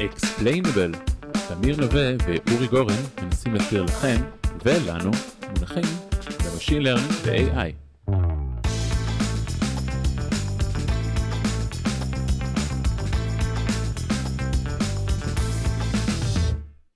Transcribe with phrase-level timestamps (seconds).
[0.00, 1.12] Explainable.
[1.48, 4.16] תמיר נווה ואורי גורן מנסים להסביר לכם
[4.64, 5.10] ולנו
[5.48, 5.82] מונחים
[6.22, 7.72] ב-Machine Learning ו-AI.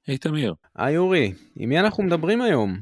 [0.07, 0.55] היי תמיר.
[0.77, 2.80] היי אורי, עם מי אנחנו מדברים היום?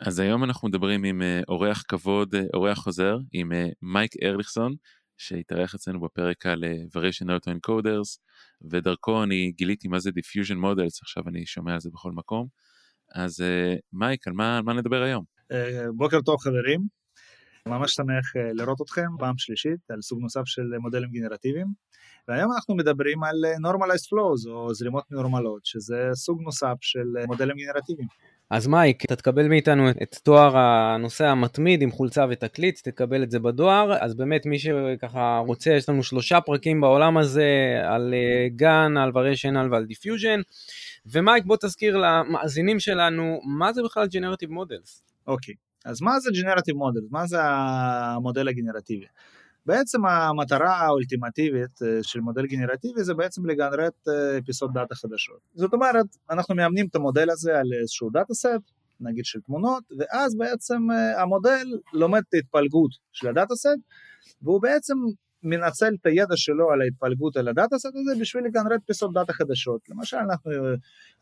[0.00, 4.74] אז היום אנחנו מדברים עם אה, אורח כבוד, אה, אורח חוזר, עם אה, מייק ארליכסון,
[5.26, 6.64] שהתארח אצלנו בפרק על
[6.96, 8.18] Variation Auto Encoders,
[8.70, 12.46] ודרכו אני גיליתי מה זה Diffusion Models, עכשיו אני שומע על זה בכל מקום.
[13.14, 13.44] אז
[13.92, 15.24] מייק, על מה, מה נדבר היום?
[15.96, 16.80] בוקר טוב חברים,
[17.68, 21.66] ממש שמח לראות אתכם פעם שלישית על סוג נוסף של מודלים גנרטיביים.
[22.28, 28.08] והיום אנחנו מדברים על Normalized Flows או זרימות נורמלות, שזה סוג נוסף של מודלים גנרטיביים.
[28.50, 33.38] אז מייק, אתה תקבל מאיתנו את תואר הנושא המתמיד עם חולצה ותקליט, תקבל את זה
[33.38, 38.14] בדואר, אז באמת מי שככה רוצה, יש לנו שלושה פרקים בעולם הזה, על
[38.48, 40.40] GAN, על variational ועל diffusion,
[41.06, 45.00] ומייק בוא תזכיר למאזינים שלנו, מה זה בכלל Generative Models?
[45.26, 45.54] אוקיי.
[45.84, 47.08] אז מה זה Generative Models?
[47.10, 49.06] מה זה המודל הגנרטיבי?
[49.66, 55.38] בעצם המטרה האולטימטיבית אה, של מודל גנרטיבי זה בעצם לגנרט אה, פיסות דאטה חדשות.
[55.54, 60.90] זאת אומרת, אנחנו מאמנים את המודל הזה על איזשהו dataset, נגיד של תמונות, ואז בעצם
[60.90, 63.80] אה, המודל לומד את ההתפלגות של ה dataset,
[64.42, 64.94] והוא בעצם
[65.42, 69.80] מנצל את הידע שלו על ההתפלגות על ה dataset הזה בשביל לגנרט פיסות דאטה חדשות.
[69.88, 70.52] למשל, אנחנו,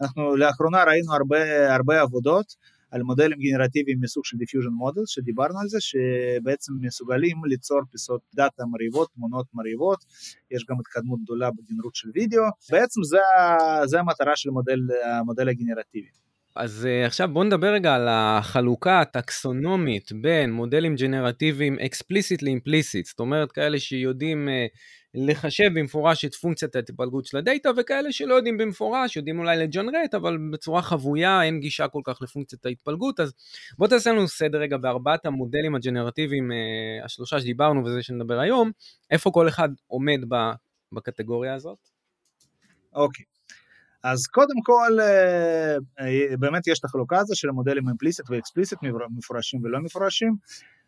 [0.00, 2.46] אנחנו לאחרונה ראינו הרבה, הרבה עבודות
[2.92, 8.62] על מודלים גנרטיביים מסוג של diffusion model, שדיברנו על זה, שבעצם מסוגלים ליצור פיסות דאטה
[8.66, 10.04] מרהיבות, תמונות מרהיבות,
[10.50, 13.18] יש גם התקדמות גדולה בגנרות של וידאו, בעצם זה,
[13.84, 14.78] זה המטרה של המודל,
[15.20, 16.08] המודל הגנרטיבי.
[16.56, 23.20] אז אה, עכשיו בואו נדבר רגע על החלוקה הטקסונומית בין מודלים ג'נרטיביים explicitly implicit, זאת
[23.20, 24.78] אומרת כאלה שיודעים אה,
[25.14, 30.38] לחשב במפורש את פונקציית ההתפלגות של הדאטה, וכאלה שלא יודעים במפורש, יודעים אולי לג'נרט, אבל
[30.52, 33.32] בצורה חבויה, אין גישה כל כך לפונקציית ההתפלגות, אז
[33.78, 38.70] בוא תעשה לנו סדר רגע בארבעת המודלים הג'נרטיביים, uh, השלושה שדיברנו וזה שנדבר היום,
[39.10, 40.20] איפה כל אחד עומד
[40.92, 41.78] בקטגוריה הזאת?
[42.94, 43.24] אוקיי.
[43.24, 43.31] Okay.
[44.02, 48.74] אז קודם כל, אה, אה, באמת יש את החלוקה הזו של המודלים אימפליסט ואקספליסט,
[49.16, 50.36] מפורשים ולא מפורשים.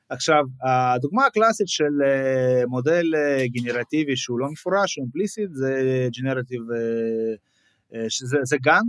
[0.08, 3.04] עכשיו, הדוגמה הקלאסית של אה, מודל
[3.46, 6.62] גנרטיבי שהוא לא מפורש, הוא implicit, זה generative,
[8.08, 8.82] שזה, זה GAN,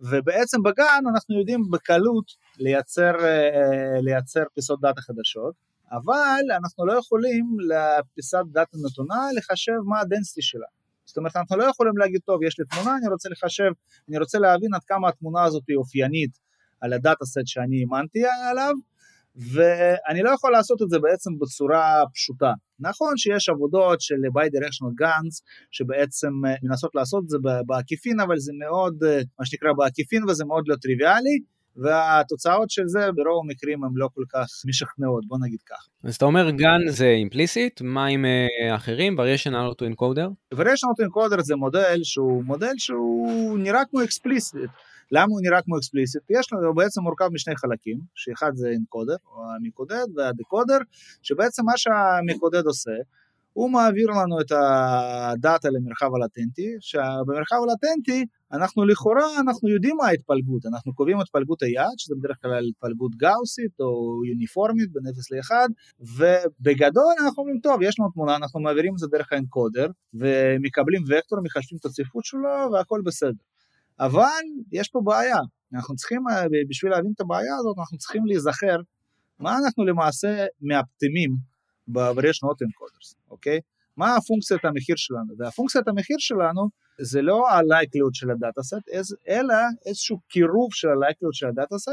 [0.00, 2.24] ובעצם ב GAN אנחנו יודעים בקלות
[2.58, 3.12] לייצר,
[4.00, 5.54] לייצר פיסות דאטה חדשות,
[5.92, 10.66] אבל אנחנו לא יכולים לפיסת דאטה נתונה לחשב מה ה density שלה.
[11.06, 13.70] זאת אומרת, אנחנו לא יכולים להגיד, טוב, יש לי תמונה, אני רוצה לחשב,
[14.08, 16.30] אני רוצה להבין עד כמה התמונה הזאת היא אופיינית
[16.80, 18.74] על ה dataset שאני אימנתי עליו,
[19.36, 22.52] ואני לא יכול לעשות את זה בעצם בצורה פשוטה.
[22.80, 28.52] נכון שיש עבודות של bi-directional guns שבעצם אה, מנסות לעשות את זה בעקיפין, אבל זה
[28.58, 31.38] מאוד, אה, מה שנקרא בעקיפין וזה מאוד לא טריוויאלי,
[31.76, 35.88] והתוצאות של זה ברוב המקרים הן לא כל כך משכנעות, בוא נגיד ככה.
[36.04, 39.16] אז אתה אומר GAN זה implicit, מה עם אה, אחרים?
[39.20, 40.54] variational auto encoder?
[40.54, 44.70] variational auto encoder זה מודל שהוא מודל שהוא נראה כמו explicit.
[45.12, 46.22] למה הוא נראה כמו אקספליסיט?
[46.30, 50.78] יש לנו, הוא בעצם מורכב משני חלקים, שאחד זה אנקודר, או המיקודד, והדקודר,
[51.22, 52.96] שבעצם מה שהמיקודד עושה,
[53.58, 60.66] הוא מעביר לנו את הדאטה למרחב הלטנטי, שבמרחב הלטנטי אנחנו לכאורה, אנחנו יודעים מה ההתפלגות,
[60.66, 65.52] אנחנו קובעים את התפלגות היעד, שזה בדרך כלל התפלגות גאוסית או יוניפורמית בין 0 ל-1,
[66.00, 71.38] ובגדול אנחנו אומרים, טוב, יש לנו תמונה, אנחנו מעבירים את זה דרך האנקודר, ומקבלים וקטור,
[71.42, 73.42] מחשבים את הצפיפות שלו, והכל בסדר.
[74.00, 75.40] אבל יש פה בעיה,
[75.74, 76.20] אנחנו צריכים,
[76.68, 78.78] בשביל להבין את הבעיה הזאת, אנחנו צריכים להיזכר
[79.38, 81.55] מה אנחנו למעשה מאפטמים
[81.88, 83.60] ב-variation encoders, אוקיי?
[83.96, 85.34] מה הפונקציית המחיר שלנו?
[85.38, 86.68] והפונקציית המחיר שלנו
[87.00, 88.88] זה לא ה-likelihood של הדאטה סט,
[89.28, 89.54] אלא
[89.86, 91.90] איזשהו קירוב של ה-likelihood של הדאטה סט,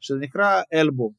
[0.00, 1.12] שזה נקרא elbow.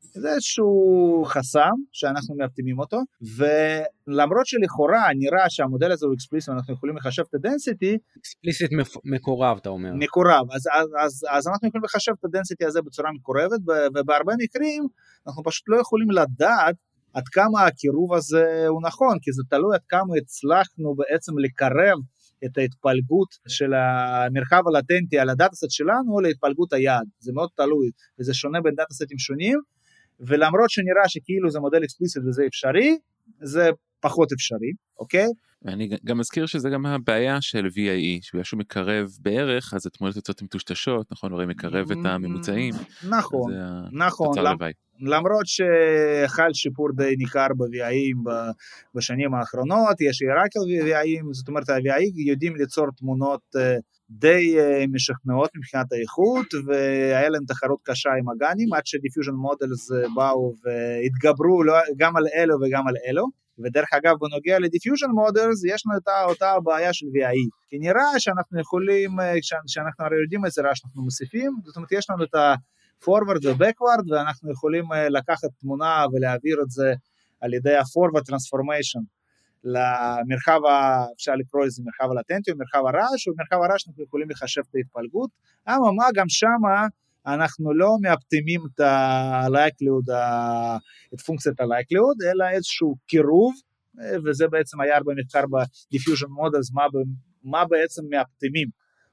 [0.00, 3.00] זה איזשהו חסם שאנחנו מאפטימים אותו,
[3.36, 8.64] ולמרות שלכאורה נראה שהמודל הזה הוא explicit ואנחנו יכולים לחשב את ה density, explicit
[9.04, 9.90] מקורב אתה אומר.
[9.94, 13.60] מקורב, אז, אז, אז, אז אנחנו יכולים לחשב את ה density הזה בצורה מקורבת,
[13.94, 14.86] ובהרבה מקרים
[15.26, 16.76] אנחנו פשוט לא יכולים לדעת
[17.14, 21.98] עד כמה הקירוב הזה הוא נכון, כי זה תלוי עד כמה הצלחנו בעצם לקרב
[22.44, 27.90] את ההתפלגות של המרחב הלטנטי על ה dataset שלנו להתפלגות היעד, זה מאוד תלוי,
[28.20, 29.58] וזה שונה בין dataset ים שונים,
[30.20, 32.98] ולמרות שנראה שכאילו זה מודל explicit וזה אפשרי,
[33.42, 33.70] זה
[34.00, 35.26] פחות אפשרי, אוקיי?
[35.62, 40.42] ואני גם מזכיר שזה גם הבעיה של VAE, שבגלל שהוא מקרב בערך, אז התמונות יוצאות
[40.42, 41.32] מטושטשות, נכון?
[41.32, 42.74] הרי מקרב את הממוצעים.
[43.08, 43.52] נכון,
[43.92, 44.34] נכון.
[45.00, 48.30] למרות שחל שיפור די ניכר ב-VAE ים
[48.94, 53.74] בשנים האחרונות, יש הירקל VIאים, זאת אומרת ה-VAE יודעים ליצור תמונות אה,
[54.10, 58.94] די אה, משכנעות מבחינת האיכות, והיה להם תחרות קשה עם ה GAN ים, עד ש
[58.94, 63.26] diffusion models אה, באו והתגברו לא, גם על אלו וגם על אלו.
[63.64, 68.18] ודרך אגב בנוגע ל diffusion models יש לנו את אותה הבעיה של VAE כי נראה
[68.18, 69.10] שאנחנו יכולים,
[69.66, 74.52] שאנחנו הרי יודעים איזה רעש אנחנו מוסיפים, זאת אומרת יש לנו את ה-forward ו-backward ואנחנו
[74.52, 76.94] יכולים לקחת תמונה ולהעביר את זה
[77.40, 79.17] על ידי ה-forward transformation
[79.64, 80.60] למרחב,
[81.16, 85.30] אפשר לקרוא לזה מרחב הלטנטי מרחב הרעש, ובמרחב הרעש אנחנו יכולים לחשב את ההתפלגות,
[85.68, 86.86] אממה גם שמה
[87.26, 90.12] אנחנו לא מאפטמים את ה-likelihood,
[91.14, 93.54] את פונקציית ה-likelihood, אלא איזשהו קירוב,
[94.24, 96.82] וזה בעצם היה הרבה מחקר ב-diffusion models, מה,
[97.44, 98.68] מה בעצם מאפטמים,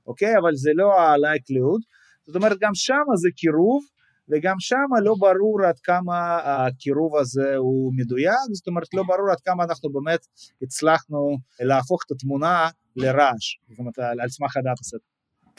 [0.08, 0.38] אוקיי?
[0.42, 1.82] אבל זה לא ה-likelihood,
[2.28, 3.84] זאת אומרת גם שם זה קירוב,
[4.30, 9.40] וגם שם לא ברור עד כמה הקירוב הזה הוא מדויק, זאת אומרת לא ברור עד
[9.46, 10.20] כמה אנחנו באמת
[10.62, 15.16] הצלחנו להפוך את התמונה לרעש, זאת אומרת על סמך הדאטה סט.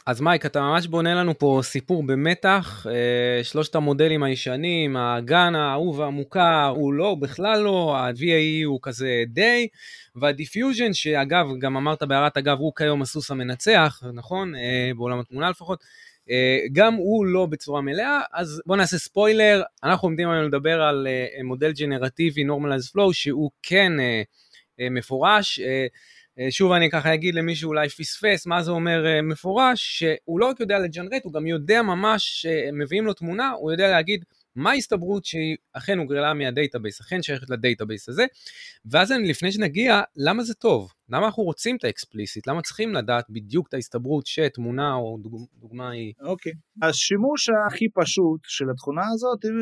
[0.06, 5.98] אז מייק, אתה ממש בונה לנו פה סיפור במתח, אה, שלושת המודלים הישנים, הגן האהוב
[5.98, 9.68] והמוכר הוא לא, בכלל לא, ה-VAE הוא כזה די,
[10.16, 14.54] וה diffusion, שאגב, גם אמרת בהערת אגב, הוא כיום הסוס המנצח, נכון?
[14.54, 15.84] אה, בעולם התמונה לפחות.
[16.30, 21.06] אה, גם הוא לא בצורה מלאה, אז בואו נעשה ספוילר, אנחנו עומדים היום לדבר על
[21.06, 24.22] אה, מודל גנרטיבי Normalized Flow שהוא כן אה,
[24.90, 25.60] מפורש.
[26.50, 30.78] שוב אני ככה אגיד למי שאולי פספס מה זה אומר מפורש, שהוא לא רק יודע
[30.78, 34.24] ל generate, הוא גם יודע ממש, מביאים לו תמונה, הוא יודע להגיד
[34.56, 38.24] מה ההסתברות שהיא אכן הוגרלה מה database, אכן שייכת ל database הזה,
[38.86, 40.92] ואז אני, לפני שנגיע, למה זה טוב?
[41.08, 42.46] למה אנחנו רוצים את ה explicit?
[42.46, 46.12] למה צריכים לדעת בדיוק את ההסתברות שתמונה או דוג, דוגמה היא...
[46.20, 46.86] אוקיי, okay.
[46.86, 49.52] השימוש הכי פשוט של התכונה הזאת היא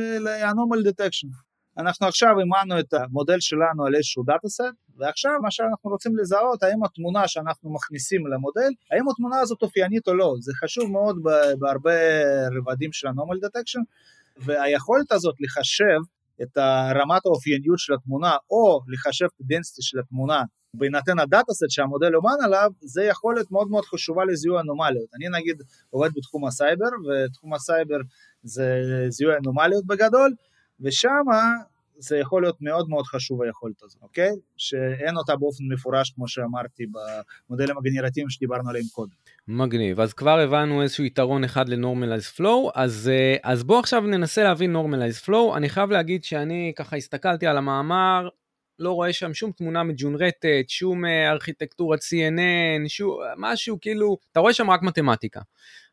[0.50, 1.28] anomaly detection.
[1.78, 6.62] אנחנו עכשיו אימנו את המודל שלנו על איזשהו data set, ועכשיו מה שאנחנו רוצים לזהות,
[6.62, 11.16] האם התמונה שאנחנו מכניסים למודל, האם התמונה הזאת אופיינית או לא, זה חשוב מאוד
[11.58, 11.92] בהרבה
[12.58, 13.80] רבדים של anomaly detection,
[14.38, 16.00] והיכולת הזאת לחשב
[16.42, 16.58] את
[17.00, 20.42] רמת האופייניות של התמונה או לחשב את של התמונה
[20.74, 25.08] בהינתן ה data set שהמודל אומן עליו, זה יכולת מאוד מאוד חשובה לזיהוי אנומליות.
[25.14, 27.96] אני נגיד עובד בתחום הסייבר, ותחום הסייבר
[28.42, 30.34] זה זיהוי אנומליות בגדול,
[30.80, 31.42] ושמה
[31.98, 34.30] זה יכול להיות מאוד מאוד חשוב היכולת הזאת, אוקיי?
[34.56, 39.12] שאין אותה באופן מפורש כמו שאמרתי במודלים הגנרטיביים שדיברנו עליהם קודם.
[39.48, 42.44] מגניב, אז כבר הבנו איזשהו יתרון אחד ל-Normalize
[42.74, 45.56] אז, אה, אז בואו עכשיו ננסה להבין Normalize Flow.
[45.56, 48.28] אני חייב להגיד שאני ככה הסתכלתי על המאמר,
[48.78, 54.52] לא רואה שם שום תמונה מג'ונרטת, שום אה, ארכיטקטורת CNN, שום, משהו כאילו, אתה רואה
[54.52, 55.40] שם רק מתמטיקה.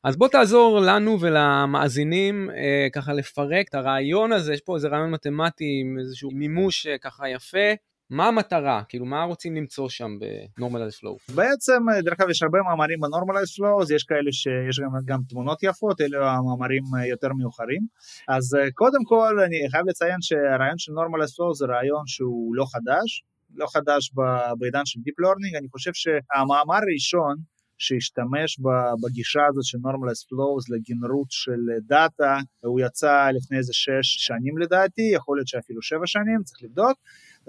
[0.03, 5.11] אז בוא תעזור לנו ולמאזינים אה, ככה לפרק את הרעיון הזה, יש פה איזה רעיון
[5.11, 7.73] מתמטי עם איזשהו מימוש אה, ככה יפה.
[8.09, 8.83] מה המטרה?
[8.89, 11.35] כאילו, מה רוצים למצוא שם ב-Normalized Flow?
[11.35, 15.63] בעצם, דרך אגב, יש הרבה מאמרים ב-Normalized Flow, אז יש כאלה שיש גם, גם תמונות
[15.63, 17.81] יפות, אלה המאמרים יותר מאוחרים.
[18.27, 22.65] אז אה, קודם כל, אני חייב לציין שהרעיון של Normalized Flow זה רעיון שהוא לא
[22.73, 23.23] חדש,
[23.55, 24.11] לא חדש
[24.59, 27.35] בעידן של Deep Learning, אני חושב שהמאמר הראשון
[27.81, 28.59] שהשתמש
[29.03, 35.11] בגישה הזאת של Normalized Flows לגנרות של דאטה, הוא יצא לפני איזה שש שנים לדעתי,
[35.15, 36.97] יכול להיות שאפילו שבע שנים, צריך לבדוק.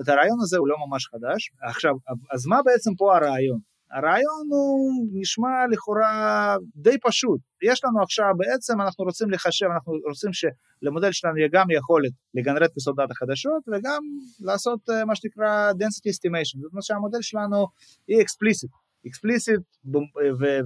[0.01, 1.51] את הרעיון הזה הוא לא ממש חדש.
[1.69, 1.93] עכשיו,
[2.33, 3.59] אז מה בעצם פה הרעיון?
[3.93, 7.41] הרעיון הוא נשמע לכאורה די פשוט.
[7.63, 12.73] יש לנו עכשיו, בעצם אנחנו רוצים לחשב, אנחנו רוצים שלמודל שלנו יהיה גם יכולת לגנרט
[12.75, 14.03] פיסות דאטה חדשות וגם
[14.41, 17.67] לעשות אה, מה שנקרא density estimation, זאת אומרת שהמודל שלנו
[18.09, 18.82] יהיה explicit.
[19.07, 19.63] Explicit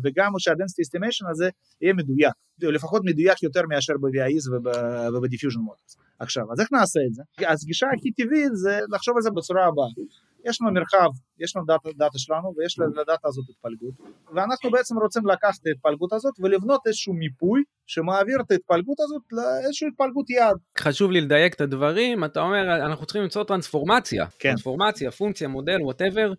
[0.05, 1.49] וגם שה-density estimation הזה
[1.81, 6.00] יהיה מדויק, לפחות מדויק יותר מאשר ב-VIS וב-diffusion models.
[6.19, 7.23] עכשיו, אז איך נעשה את זה?
[7.47, 9.87] אז גישה הכי טבעית זה לחשוב על זה בצורה הבאה.
[10.45, 13.95] יש לנו מרחב, יש לנו דאטה, דאטה שלנו ויש לדאטה הזאת התפלגות
[14.35, 19.88] ואנחנו בעצם רוצים לקחת את ההתפלגות הזאת ולבנות איזשהו מיפוי שמעביר את ההתפלגות הזאת לאיזושהי
[19.88, 20.57] התפלגות יעד.
[20.78, 24.49] חשוב לי לדייק את הדברים, אתה אומר אנחנו צריכים למצוא טרנספורמציה, כן.
[24.49, 26.33] טרנספורמציה, פונקציה, מודל, whatever,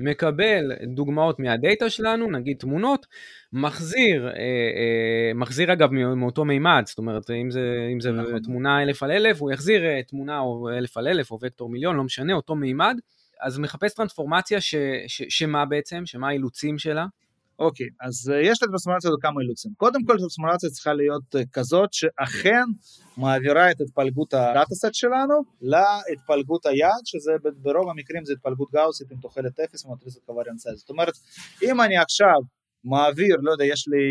[0.00, 3.06] שמקבל דוגמאות מהדאטה שלנו, נגיד תמונות,
[3.52, 8.38] מחזיר, אה, אה, מחזיר אגב מאותו מימד, זאת אומרת אם זה, אם זה נכון.
[8.38, 11.96] תמונה אלף על אלף, הוא יחזיר אה, תמונה או אלף על אלף או וקטור מיליון,
[11.96, 12.96] לא משנה, אותו מימד,
[13.40, 14.74] אז מחפש טרנספורמציה ש,
[15.06, 17.06] ש, שמה בעצם, שמה האילוצים שלה?
[17.58, 19.72] אוקיי, אז אה, יש לטרנספורמציה הזאת כמה אילוצים.
[19.76, 22.64] קודם כל טרנספורמציה צריכה להיות אה, כזאת שאכן
[23.16, 29.10] מעבירה את התפלגות ה data set שלנו להתפלגות היעד, שזה ברוב המקרים זה התפלגות גאוסית
[29.10, 31.14] עם תוחלת אפס ומטריצת covariance זאת אומרת,
[31.62, 32.55] אם אני עכשיו
[32.86, 34.02] מעביר, לא יודע, יש לי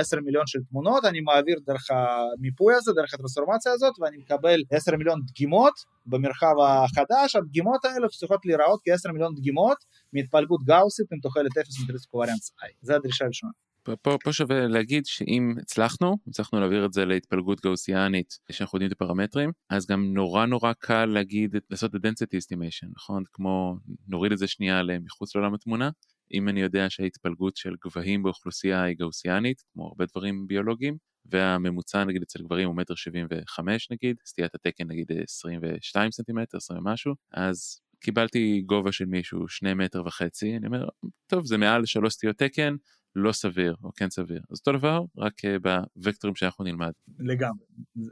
[0.00, 4.96] 10 מיליון של תמונות, אני מעביר דרך המיפוי הזה, דרך הטרנספורמציה הזאת, ואני מקבל 10
[4.96, 5.74] מיליון דגימות
[6.06, 9.78] במרחב החדש, הדגימות האלה צריכות להיראות כ-10 מיליון דגימות
[10.12, 13.52] מהתפלגות גאוסית עם תוחלת 0 מטריס קווריאנס I, זה הדרישה הראשונה.
[13.82, 18.92] פה, פה, שווה להגיד שאם הצלחנו, הצלחנו להעביר את זה להתפלגות גאוסיאנית שאנחנו יודעים את
[18.92, 23.22] הפרמטרים, אז גם נורא נורא קל להגיד, לעשות את density estimation, נכון?
[23.32, 23.76] כמו
[24.08, 25.90] נוריד את זה שנייה מחוץ לעולם התמונה,
[26.32, 30.96] אם אני יודע שההתפלגות של גבהים באוכלוסייה היא גאוסיאנית, כמו הרבה דברים ביולוגיים,
[31.26, 36.80] והממוצע נגיד אצל גברים הוא מטר שבעים וחמש נגיד, סטיית התקן נגיד 22 סנטימטר, 20
[36.80, 40.88] ומשהו, אז קיבלתי גובה של מישהו שני מטר וחצי, אני אומר,
[41.26, 42.74] טוב זה מעל שלוש סטיות תקן,
[43.16, 44.40] לא סביר או כן סביר.
[44.50, 46.92] אז אותו דבר, רק אה, בוקטורים שאנחנו נלמד.
[47.18, 47.64] לגמרי,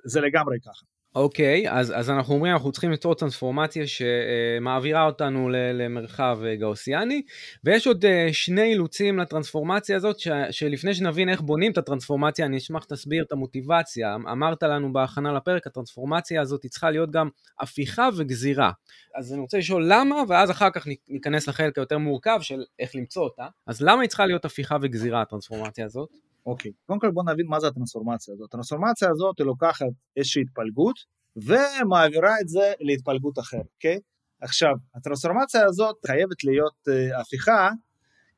[0.04, 0.97] זה לגמרי ככה.
[1.18, 7.22] אוקיי, אז, אז אנחנו אומרים אנחנו צריכים ליצור טרנספורמציה שמעבירה אותנו למרחב אה, גאוסיאני,
[7.64, 12.56] ויש עוד אה, שני אילוצים לטרנספורמציה הזאת, ש, שלפני שנבין איך בונים את הטרנספורמציה, אני
[12.56, 14.14] אשמח שתסביר את המוטיבציה.
[14.14, 17.28] אמרת לנו בהכנה לפרק, הטרנספורמציה הזאת צריכה להיות גם
[17.60, 18.70] הפיכה וגזירה.
[19.14, 23.24] אז אני רוצה לשאול למה, ואז אחר כך ניכנס לחלק היותר מורכב של איך למצוא
[23.24, 23.46] אותה.
[23.66, 26.27] אז למה היא צריכה להיות הפיכה וגזירה, הטרנספורמציה הזאת?
[26.48, 28.48] אוקיי, קודם כל בוא נבין מה זה הטרנספורמציה הזאת.
[28.48, 29.86] הטרנספורמציה הזאת היא לוקחת
[30.16, 30.96] איזושהי התפלגות
[31.36, 33.98] ומעבירה את זה להתפלגות אחרת, אוקיי?
[34.40, 37.70] עכשיו, הטרנספורמציה הזאת חייבת להיות uh, הפיכה,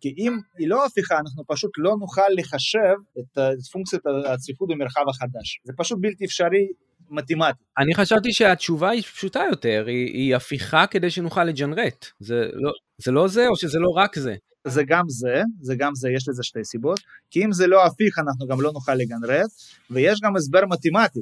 [0.00, 5.02] כי אם היא לא הפיכה, אנחנו פשוט לא נוכל לחשב את, את פונקציית הצפיפות במרחב
[5.08, 5.60] החדש.
[5.64, 6.68] זה פשוט בלתי אפשרי
[7.10, 7.62] מתמטי.
[7.78, 12.06] אני חשבתי שהתשובה היא פשוטה יותר, היא, היא הפיכה כדי שנוכל לג'נרט.
[12.20, 14.34] זה לא, זה לא זה או שזה לא רק זה?
[14.64, 17.00] זה גם זה, זה גם זה, יש לזה שתי סיבות,
[17.30, 19.50] כי אם זה לא הפיך אנחנו גם לא נוכל לגנרט,
[19.90, 21.20] ויש גם הסבר מתמטי,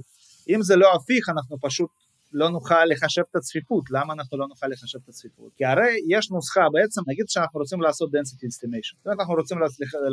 [0.48, 1.90] אם זה לא הפיך אנחנו פשוט
[2.32, 5.52] לא נוכל לחשב את הצפיפות, למה אנחנו לא נוכל לחשב את הצפיפות?
[5.56, 9.58] כי הרי יש נוסחה בעצם, נגיד שאנחנו רוצים לעשות density estimation, זאת אומרת אנחנו רוצים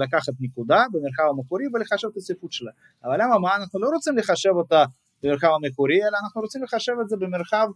[0.04, 2.72] לקחת נקודה במרחב המקורי ולחשב את הצפיפות שלה,
[3.04, 4.84] אבל למה מה אנחנו לא רוצים לחשב אותה
[5.24, 7.68] במרחב המקורי, אלא אנחנו רוצים לחשב את זה במרחב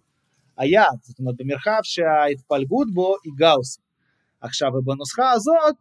[0.57, 3.88] היעד, זאת אומרת במרחב שההתפלגות בו היא גאוסית.
[4.41, 5.75] עכשיו, בנוסחה הזאת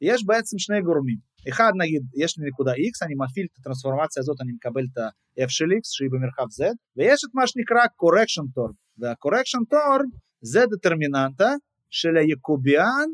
[0.00, 1.16] יש בעצם שני גורמים.
[1.48, 5.48] אחד, נגיד, יש לי נקודה x, אני מפעיל את הטרנספורמציה הזאת, אני מקבל את ה-f
[5.48, 11.50] של x, שהיא במרחב z, ויש את מה שנקרא correction term, וה-correction term זה דטרמיננטה
[11.90, 13.08] של היקוביאן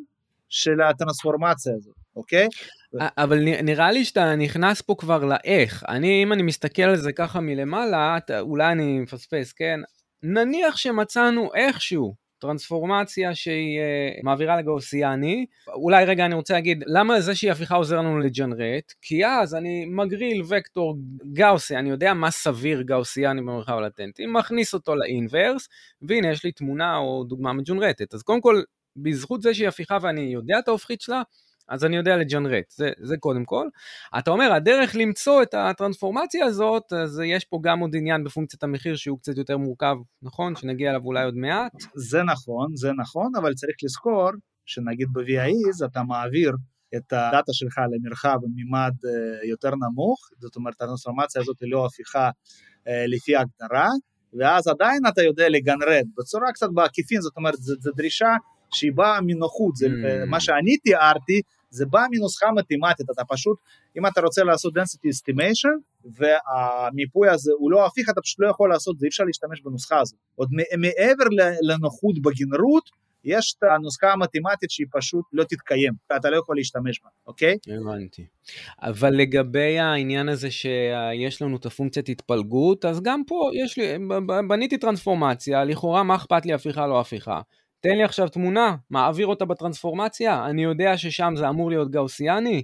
[0.49, 2.49] של הטרנספורמציה הזאת, אוקיי?
[3.01, 5.85] אבל נראה לי שאתה נכנס פה כבר לאיך.
[5.89, 9.81] אני, אם אני מסתכל על זה ככה מלמעלה, אולי אני מפספס, כן?
[10.23, 15.47] נניח שמצאנו איכשהו טרנספורמציה שהיא uh, מעבירה לגאוסיאני.
[15.69, 18.93] אולי רגע אני רוצה להגיד, למה זה שהיא הפיכה עוזר לנו לג'נרט?
[19.03, 20.97] כי אז אני מגריל וקטור
[21.33, 25.69] גאוסי, אני יודע מה סביר גאוסיאני במרחב הלטנטי, מכניס אותו לאינברס,
[26.03, 28.15] והנה יש לי תמונה או דוגמה מג'נרטת.
[28.15, 28.63] אז קודם כל,
[28.97, 31.23] בזכות זה שהיא הפיכה ואני יודע את ההופכית שלה,
[31.69, 33.69] אז אני יודע לג'נרט, זה, זה קודם כל.
[34.19, 38.97] אתה אומר, הדרך למצוא את הטרנספורמציה הזאת, אז יש פה גם עוד עניין בפונקציית המחיר
[38.97, 40.57] שהוא קצת יותר מורכב, נכון?
[40.57, 41.73] שנגיע אליו אולי עוד מעט.
[41.95, 44.31] זה נכון, זה נכון, אבל צריך לזכור
[44.67, 46.53] שנגיד ב-VIEs אתה מעביר
[46.97, 52.31] את הדאטה שלך למרחב בממד אה, יותר נמוך, זאת אומרת הטרנספורמציה הזאת היא לא הפיכה
[52.89, 53.89] אה, לפי הגדרה,
[54.39, 58.35] ואז עדיין אתה יודע לגנרד בצורה קצת בעקיפין, זאת אומרת זו דרישה
[58.73, 60.27] שהיא באה מנוחות, זה mm.
[60.27, 63.59] מה שאני תיארתי זה בא מנוסחה מתמטית, אתה פשוט,
[63.99, 68.71] אם אתה רוצה לעשות density estimation והמיפוי הזה הוא לא הפיך, אתה פשוט לא יכול
[68.71, 70.19] לעשות זה, אי אפשר להשתמש בנוסחה הזאת.
[70.35, 70.49] עוד
[70.79, 71.25] מעבר
[71.63, 72.91] לנוחות בגנרות,
[73.25, 77.57] יש את הנוסחה המתמטית שהיא פשוט לא תתקיים, אתה לא יכול להשתמש בה, אוקיי?
[77.69, 78.27] הבנתי.
[78.83, 83.85] אבל לגבי העניין הזה שיש לנו את הפונקציית התפלגות, אז גם פה יש לי,
[84.49, 87.41] בניתי טרנספורמציה, לכאורה מה אכפת לי הפיכה לא הפיכה.
[87.81, 92.63] תן לי עכשיו תמונה, מעביר אותה בטרנספורמציה, אני יודע ששם זה אמור להיות גאוסיאני.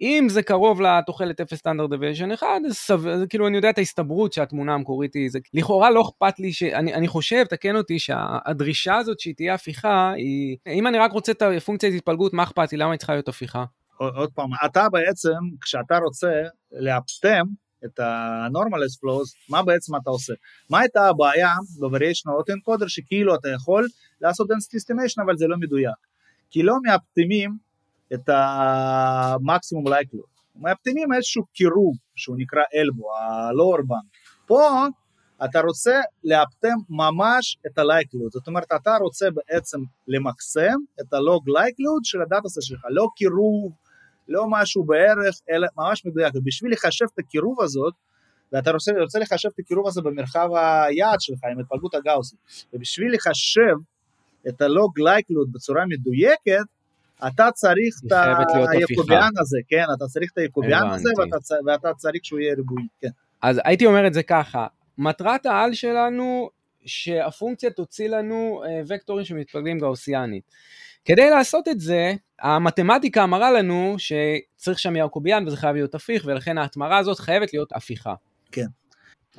[0.00, 4.32] אם זה קרוב לתוחלת 0 standard deviation 1, אז סביר, כאילו אני יודע את ההסתברות
[4.32, 9.20] שהתמונה המקורית היא, זה לכאורה לא אכפת לי, שאני, אני חושב, תקן אותי, שהדרישה הזאת
[9.20, 12.90] שהיא תהיה הפיכה, היא, אם אני רק רוצה את הפונקציית התפלגות, מה אכפת לי, למה
[12.92, 13.64] היא צריכה להיות הפיכה?
[13.98, 16.30] עוד פעם, אתה בעצם, כשאתה רוצה
[16.72, 17.46] לאפסטם,
[17.84, 20.32] את ה-normalized flows, מה בעצם אתה עושה?
[20.70, 23.86] מה הייתה הבעיה ב-variational autoencoder שכאילו אתה יכול
[24.20, 25.96] לעשות density estimation אבל זה לא מדויק?
[26.50, 27.56] כי לא מאפטמים
[28.14, 34.08] את המקסימום likelihood, מאפטמים איזשהו קירוב שהוא נקרא אלבו, ה-lower band.
[34.46, 34.86] פה
[35.44, 42.02] אתה רוצה לאפטם ממש את ה-likelihood, זאת אומרת אתה רוצה בעצם למקסם את ה-log likelihood
[42.02, 43.72] של הדאטה שלך, לא קירוב
[44.28, 46.34] לא משהו בערך, אלא ממש מדויק.
[46.34, 47.94] ובשביל לחשב את הקירוב הזאת,
[48.52, 52.38] ואתה רוצה, רוצה לחשב את הקירוב הזה במרחב היעד שלך עם התפלגות הגאוסית,
[52.72, 53.76] ובשביל לחשב
[54.48, 56.66] את הלוג לייקלות בצורה מדויקת,
[57.26, 58.12] אתה צריך את
[58.72, 63.08] היקוביאן הזה, כן, אתה צריך את היקוביאן הזה ואתה, ואתה צריך שהוא יהיה ריבועי, כן.
[63.42, 64.66] אז הייתי אומר את זה ככה,
[64.98, 66.50] מטרת העל שלנו
[66.86, 70.44] שהפונקציה תוציא לנו אה, וקטורים שמתפלגים גאוסיאנית.
[71.04, 76.58] כדי לעשות את זה, המתמטיקה אמרה לנו שצריך שם יעקוביאן וזה חייב להיות הפיך, ולכן
[76.58, 78.14] ההתמרה הזאת חייבת להיות הפיכה.
[78.52, 78.66] כן.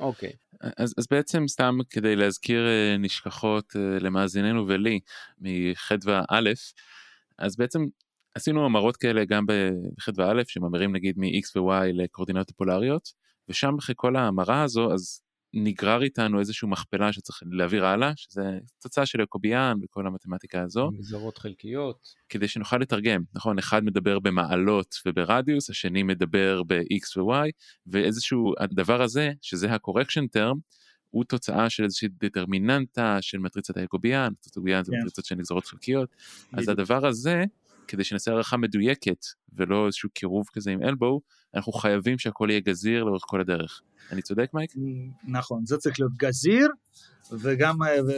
[0.00, 0.32] אוקיי.
[0.76, 5.00] אז, אז בעצם סתם כדי להזכיר אה, נשכחות אה, למאזיננו ולי
[5.40, 6.50] מחדווה א',
[7.38, 7.86] אז בעצם
[8.34, 13.12] עשינו המרות כאלה גם בחדווה א', שממרים נגיד מ-x ו-y לקורדינטות פולריות,
[13.48, 15.22] ושם אחרי כל ההמרה הזו, אז
[15.54, 20.90] נגרר איתנו איזושהי מכפלה שצריך להעביר הלאה, שזה תוצאה של יעקוביאן וכל המתמטיקה הזו.
[20.98, 22.14] גזרות חלקיות.
[22.28, 27.50] כדי שנוכל לתרגם, נכון, אחד מדבר במעלות וברדיוס, השני מדבר ב-x ו-y,
[27.86, 30.58] ואיזשהו הדבר הזה, שזה ה-correction term,
[31.10, 34.98] הוא תוצאה של איזושהי דטרמיננטה של מטריצת היעקוביאן, מטריצת היעקוביאן זה כן.
[34.98, 36.16] מטריצות של נגזרות חלקיות,
[36.52, 37.44] אז הדבר הזה,
[37.90, 41.20] כדי שנעשה הערכה מדויקת ולא איזשהו קירוב כזה עם ELBO,
[41.54, 43.80] אנחנו חייבים שהכל יהיה גזיר לאורך כל הדרך.
[44.12, 44.72] אני צודק מייק?
[45.24, 46.68] נכון, זה צריך להיות גזיר,
[47.32, 47.76] וגם,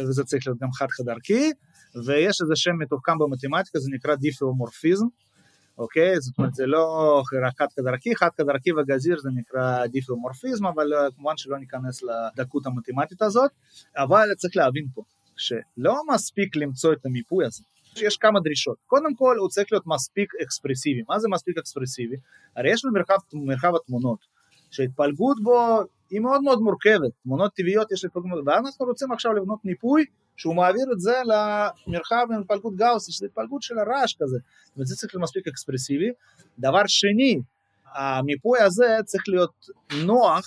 [0.08, 1.50] וזה צריך להיות גם חד חד ערכי,
[2.06, 5.06] ויש איזה שם מתוחכם במתמטיקה, זה נקרא דיפאומורפיזם,
[5.78, 6.20] אוקיי?
[6.20, 10.66] זאת אומרת, זה לא רק חד חד ערכי, חד חד ערכי וגזיר זה נקרא דיפאומורפיזם,
[10.66, 13.50] אבל אה, כמובן שלא ניכנס לדקות המתמטית הזאת,
[13.96, 15.02] אבל צריך להבין פה,
[15.36, 17.62] שלא מספיק למצוא את המיפוי הזה,
[17.96, 18.76] יש כמה דרישות.
[18.86, 21.02] קודם כל, הוא צריך להיות מספיק אקספרסיבי.
[21.08, 22.16] מה זה מספיק אקספרסיבי?
[22.56, 24.18] הרי יש לנו מרחב, מרחב התמונות,
[24.70, 25.80] שהתפלגות בו
[26.10, 30.04] היא מאוד מאוד מורכבת, תמונות טבעיות יש התפלגות, ואנחנו רוצים עכשיו לבנות מיפוי
[30.36, 34.38] שהוא מעביר את זה למרחב עם התפלגות גאוסית, שזה התפלגות של הרעש כזה,
[34.76, 36.10] וזה צריך להיות מספיק אקספרסיבי.
[36.58, 37.40] דבר שני,
[37.94, 39.66] המיפוי הזה צריך להיות
[40.06, 40.46] נוח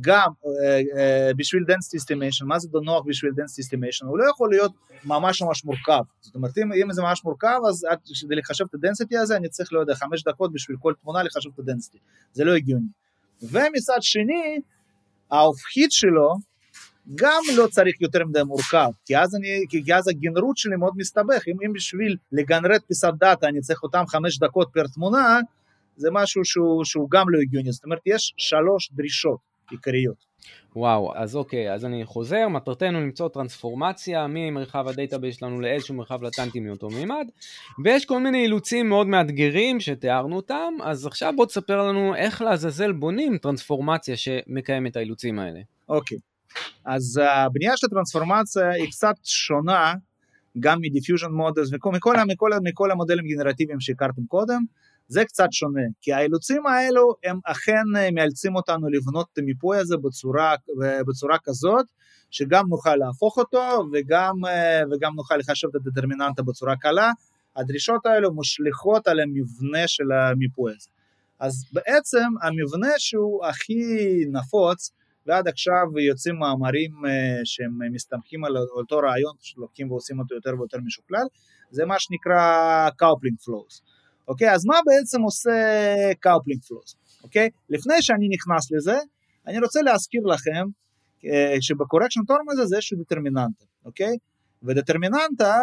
[0.00, 4.06] גם uh, uh, בשביל density estimation, מה זה נוח בשביל density estimation?
[4.06, 4.72] הוא לא יכול להיות
[5.04, 7.86] ממש ממש מורכב, זאת אומרת אם, זה ממש מורכב אז
[8.20, 11.50] כדי לחשב את ה-density הזה אני צריך, לא יודע, חמש דקות בשביל כל תמונה לחשב
[11.54, 11.98] את ה-density,
[12.32, 12.86] זה לא הגיוני.
[13.42, 14.60] ומצד שני,
[15.30, 16.34] ההופכית שלו
[17.14, 21.42] גם לא צריך יותר מדי מורכב, כי אז, אני, כי אז הגנרות שלי מאוד מסתבך,
[21.48, 25.40] אם, אם בשביל לגנרד פיסת דאטה אני צריך אותם חמש דקות פר תמונה,
[25.96, 30.28] זה משהו שהוא, שהוא גם לא הגיוני, זאת אומרת יש שלוש דרישות עיקריות.
[30.76, 36.22] וואו, אז אוקיי, אז אני חוזר, מטרתנו למצוא טרנספורמציה ממרחב ה database שלנו לאיזשהו מרחב
[36.22, 37.26] לטנטי מאותו מימד,
[37.84, 42.92] ויש כל מיני אילוצים מאוד מאתגרים שתיארנו אותם, אז עכשיו בוא תספר לנו איך לעזאזל
[42.92, 45.60] בונים טרנספורמציה שמקיים את האילוצים האלה.
[45.88, 46.18] אוקיי,
[46.84, 49.94] אז הבנייה של הטרנספורמציה היא קצת שונה
[50.60, 54.64] גם מ diffusion models ומכל מכל, מכל, מכל המודלים גנרטיביים שהכרתם קודם.
[55.08, 59.96] זה קצת שונה, כי האילוצים האלו הם אכן אה, מאלצים אותנו לבנות את המיפוי הזה
[59.96, 60.54] בצורה,
[61.06, 61.86] בצורה כזאת,
[62.30, 67.10] שגם נוכל להפוך אותו וגם, אה, וגם נוכל לחשב את הדטרמיננטה בצורה קלה.
[67.56, 70.90] הדרישות האלו משליכות על המבנה של המיפוי הזה.
[71.40, 73.82] אז בעצם המבנה שהוא הכי
[74.32, 74.90] נפוץ,
[75.26, 80.78] ועד עכשיו יוצאים מאמרים אה, שהם מסתמכים על אותו רעיון שלוקחים ועושים אותו יותר ויותר
[80.86, 81.26] משוקלל,
[81.70, 83.82] זה מה שנקרא coupling flows.
[84.28, 84.54] אוקיי?
[84.54, 85.50] אז מה בעצם עושה
[86.20, 86.96] coupling flows?
[87.24, 87.50] אוקיי?
[87.70, 88.98] לפני שאני נכנס לזה,
[89.46, 90.64] אני רוצה להזכיר לכם
[91.24, 94.16] אה, שב correction term הזה זה איזשהו דטרמיננטה, אוקיי?
[94.62, 95.54] ודטרמיננטה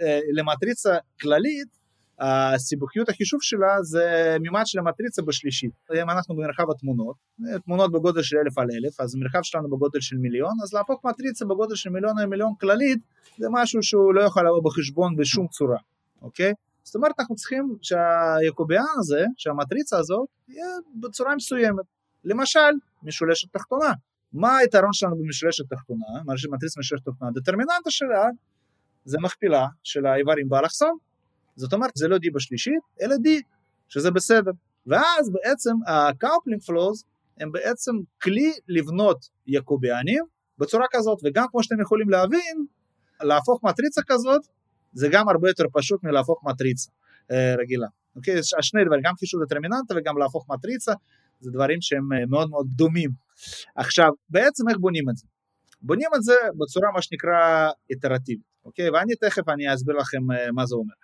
[0.00, 1.80] אה, למטריצה כללית,
[2.20, 5.70] הסיבוכיות החישוב שלה זה מימד של המטריצה בשלישית.
[6.02, 7.16] אם אנחנו במרחב התמונות,
[7.48, 11.04] אה, תמונות בגודל של אלף על אלף, אז המרחב שלנו בגודל של מיליון, אז להפוך
[11.04, 12.98] מטריצה בגודל של מיליון על מיליון כללית,
[13.38, 15.78] זה משהו שהוא לא יכול לבוא בחשבון בשום צורה,
[16.22, 16.52] אוקיי?
[16.82, 20.66] זאת אומרת אנחנו צריכים שהיעקוביאן הזה, שהמטריצה הזאת, יהיה
[21.00, 21.84] בצורה מסוימת.
[22.24, 22.70] למשל,
[23.02, 23.92] משולשת תחתונה.
[24.32, 27.30] מה היתרון שלנו במשולשת תחתונה, מטריצה משולשת תחתונה?
[27.34, 28.24] דטרמיננטה שלה
[29.04, 30.96] זה מכפילה של האיברים באלכסון.
[31.56, 33.28] זאת אומרת זה לא D בשלישית, אלא D,
[33.88, 34.50] שזה בסדר.
[34.86, 37.04] ואז בעצם ה coupling flows
[37.40, 40.24] הם בעצם כלי לבנות יקוביאנים
[40.58, 42.66] בצורה כזאת, וגם כמו שאתם יכולים להבין,
[43.22, 44.40] להפוך מטריצה כזאת
[44.92, 46.90] זה גם הרבה יותר פשוט מלהפוך מטריצה
[47.30, 47.86] אה, רגילה.
[48.16, 48.34] אוקיי?
[48.38, 50.92] יש שני דברים, גם חישוב דטרמיננטה וגם להפוך מטריצה,
[51.40, 53.10] זה דברים שהם אה, מאוד מאוד דומים.
[53.76, 55.26] עכשיו, בעצם איך בונים את זה?
[55.82, 58.90] בונים את זה בצורה מה שנקרא איטרטיבית, אוקיי?
[58.90, 60.94] ואני תכף אני אסביר לכם אה, מה זה אומר.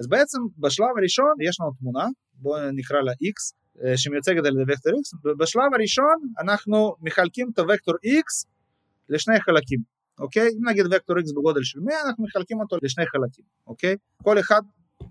[0.00, 3.54] אז בעצם בשלב הראשון יש לנו תמונה, בואו נקרא לה x,
[3.96, 8.48] שמיוצגת על ידי וקטור x, בשלב הראשון אנחנו מחלקים את הוקטור x
[9.08, 9.93] לשני חלקים.
[10.18, 10.48] אוקיי?
[10.48, 13.96] אם נגיד וקטור x בגודל של 100, אנחנו מחלקים אותו לשני חלקים, אוקיי?
[14.22, 14.60] כל אחד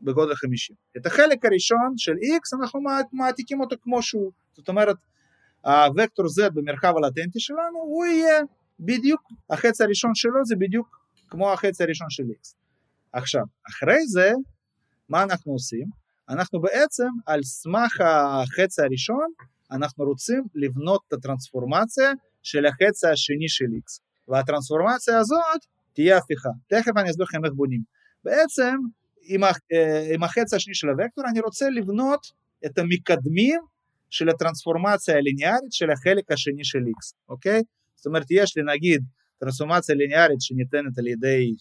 [0.01, 0.75] בגודל 50.
[0.97, 2.79] את החלק הראשון של x אנחנו
[3.11, 4.95] מעתיקים אותו כמו שהוא, זאת אומרת
[5.61, 8.41] הוקטור z במרחב הלטנטי שלנו הוא יהיה
[8.79, 12.55] בדיוק, החצי הראשון שלו זה בדיוק כמו החצי הראשון של x.
[13.13, 14.31] עכשיו, אחרי זה,
[15.09, 15.87] מה אנחנו עושים?
[16.29, 19.31] אנחנו בעצם על סמך החצי הראשון,
[19.71, 22.11] אנחנו רוצים לבנות את הטרנספורמציה
[22.43, 24.01] של החצי השני של x.
[24.27, 25.61] והטרנספורמציה הזאת
[25.93, 26.49] תהיה הפיכה.
[26.67, 27.81] תכף אני אסביר לכם איך בונים.
[28.23, 28.75] בעצם
[29.23, 29.41] עם,
[30.13, 32.27] עם החצי השני של הוקטור אני רוצה לבנות
[32.65, 33.59] את המקדמים
[34.09, 37.61] של הטרנספורמציה הליניארית של החלק השני של x, אוקיי?
[37.95, 39.01] זאת אומרת יש לי נגיד
[39.39, 41.53] טרנספורמציה ליניארית שניתנת על ידי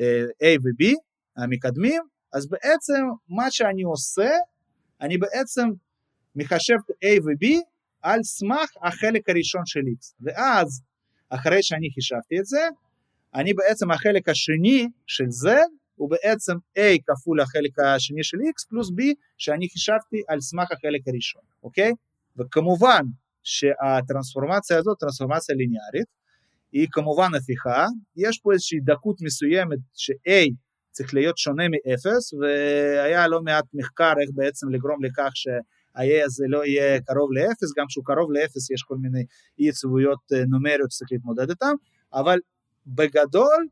[0.00, 0.94] אה, A ו-B,
[1.36, 4.30] המקדמים, אז בעצם מה שאני עושה,
[5.00, 5.68] אני בעצם
[6.36, 7.46] מחשב A ו-B
[8.02, 10.82] על סמך החלק הראשון של x, ואז
[11.34, 12.68] אחרי שאני חישבתי את זה,
[13.34, 15.48] אני בעצם החלק השני של z
[15.94, 19.02] הוא בעצם a כפול החלק השני של x פלוס b
[19.38, 21.92] שאני חישבתי על סמך החלק הראשון, אוקיי?
[22.36, 23.02] וכמובן
[23.42, 26.08] שהטרנספורמציה הזאת, טרנספורמציה ליניארית,
[26.72, 30.50] היא כמובן הפיכה, יש פה איזושהי דקות מסוימת ש-a
[30.90, 32.06] צריך להיות שונה מ-0,
[32.40, 35.30] והיה לא מעט מחקר איך בעצם לגרום לכך
[35.96, 39.24] שה-a הזה לא יהיה קרוב ל-0, גם כשהוא קרוב ל-0 יש כל מיני
[39.58, 41.74] אי יציבויות אה, נומריות שצריך להתמודד איתן,
[42.14, 42.38] אבל
[42.86, 43.66] בגדול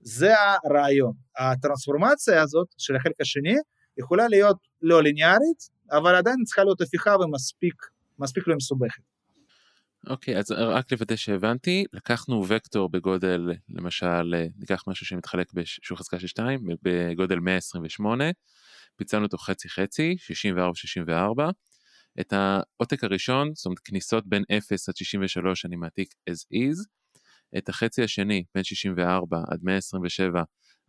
[0.00, 1.12] זה הרעיון.
[1.38, 3.54] הטרנספורמציה הזאת של החלק השני
[3.98, 7.74] יכולה להיות לא ליניארית, אבל עדיין צריכה להיות הפיכה ומספיק
[8.18, 9.02] מספיק לא מסובכת.
[10.06, 16.20] אוקיי, okay, אז רק לוודא שהבנתי, לקחנו וקטור בגודל, למשל, ניקח משהו שמתחלק שהוא חזקה
[16.20, 18.24] של 2, בגודל 128,
[18.96, 20.16] פיצלנו אותו חצי חצי,
[21.08, 21.50] 64-64,
[22.20, 26.86] את העותק הראשון, זאת אומרת כניסות בין 0 עד 63 אני מעתיק as is,
[27.58, 30.42] את החצי השני, בין 64 עד 127,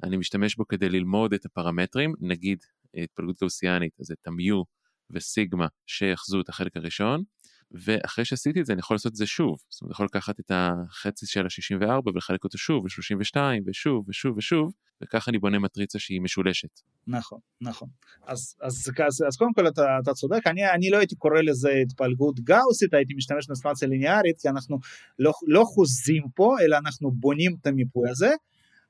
[0.03, 2.59] אני משתמש בו כדי ללמוד את הפרמטרים, נגיד
[3.03, 4.61] התפלגות גאוסיאנית, אז את המיו
[5.09, 7.23] וסיגמה שיחזו את החלק הראשון,
[7.71, 10.39] ואחרי שעשיתי את זה אני יכול לעשות את זה שוב, זאת אומרת אני יכול לקחת
[10.39, 13.37] את החצי של ה-64 ולחלק אותו שוב ל-32
[13.67, 16.69] ושוב ושוב ושוב, וככה אני בונה מטריצה שהיא משולשת.
[17.07, 17.87] נכון, נכון.
[18.27, 21.69] אז, אז, אז, אז קודם כל אתה, אתה צודק, אני, אני לא הייתי קורא לזה
[21.69, 24.79] התפלגות גאוסית, הייתי משתמש באספציה ליניארית, כי אנחנו
[25.19, 28.31] לא, לא חוזים פה, אלא אנחנו בונים את המיפוי הזה,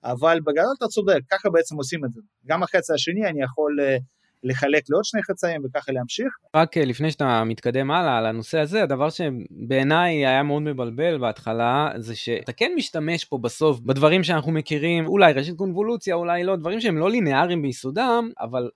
[0.03, 2.21] אבל בגדול אתה צודק, ככה בעצם עושים את זה.
[2.45, 3.79] גם החצי השני אני יכול...
[3.79, 4.13] Uh,
[4.43, 6.27] לחלק לעוד שני חצאים וככה להמשיך.
[6.55, 11.89] רק אה, לפני שאתה מתקדם הלאה על הנושא הזה, הדבר שבעיניי היה מאוד מבלבל בהתחלה,
[11.97, 16.81] זה שאתה כן משתמש פה בסוף בדברים שאנחנו מכירים, אולי רשת קונבולוציה, אולי לא, דברים
[16.81, 18.69] שהם לא ליניאריים ביסודם, אבל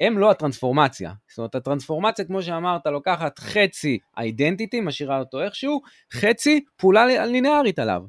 [0.00, 1.12] הם לא הטרנספורמציה.
[1.28, 5.80] זאת אומרת, הטרנספורמציה, כמו שאמרת, לוקחת חצי אידנטיטי, משאירה אותו איכשהו,
[6.12, 8.02] חצי פעולה ליניארית עליו.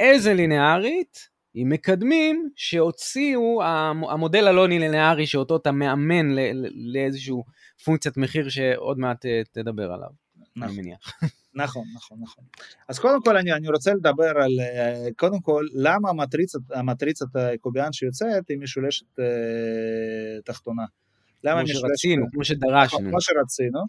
[0.00, 1.28] איזה ליניארית?
[1.54, 3.62] עם מקדמים שהוציאו
[4.10, 6.26] המודל הלא לינארי שאותו אתה מאמן
[6.92, 7.44] לאיזשהו
[7.84, 10.08] פונקציית מחיר שעוד מעט אה, תדבר עליו,
[10.56, 10.98] נכון, אני מניח.
[11.54, 12.44] נכון, נכון, נכון.
[12.88, 17.92] אז קודם כל אני, אני רוצה לדבר על, אה, קודם כל, למה המטריצת, המטריצת הקוביאן
[17.92, 19.24] שיוצאת היא משולשת אה,
[20.44, 20.84] תחתונה.
[21.44, 22.98] למה כמו שרצינו, כמו שדרשנו.
[23.10, 23.80] כמו שרצינו.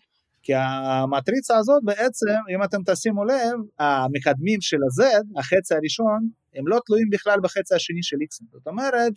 [0.43, 6.79] כי המטריצה הזאת בעצם, אם אתם תשימו לב, המקדמים של ה-Z, החצי הראשון, הם לא
[6.85, 8.45] תלויים בכלל בחצי השני של X.
[8.51, 9.13] זאת אומרת,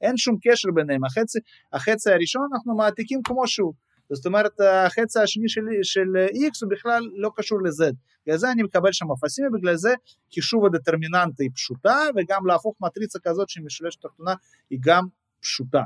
[0.00, 1.04] אין שום קשר ביניהם.
[1.04, 1.38] החצי,
[1.72, 3.72] החצי הראשון אנחנו מעתיקים כמו שהוא.
[4.12, 7.92] זאת אומרת, החצי השני של, של X הוא בכלל לא קשור ל-Z.
[8.26, 9.94] בגלל זה אני מקבל שם אפסים, ובגלל זה
[10.34, 14.34] חישוב הדטרמיננטה היא פשוטה, וגם להפוך מטריצה כזאת שהיא משולשת תחתונה
[14.70, 15.04] היא גם
[15.40, 15.82] פשוטה,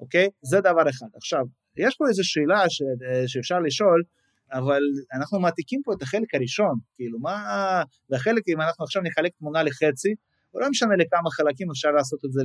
[0.00, 0.28] אוקיי?
[0.42, 1.06] זה דבר אחד.
[1.14, 1.44] עכשיו,
[1.76, 2.82] יש פה איזו שאלה ש,
[3.26, 4.02] שאפשר לשאול,
[4.52, 4.80] אבל
[5.12, 10.14] אנחנו מעתיקים פה את החלק הראשון, כאילו מה, והחלק, אם אנחנו עכשיו נחלק תמונה לחצי,
[10.54, 12.42] לא משנה לכמה חלקים, אפשר לעשות את זה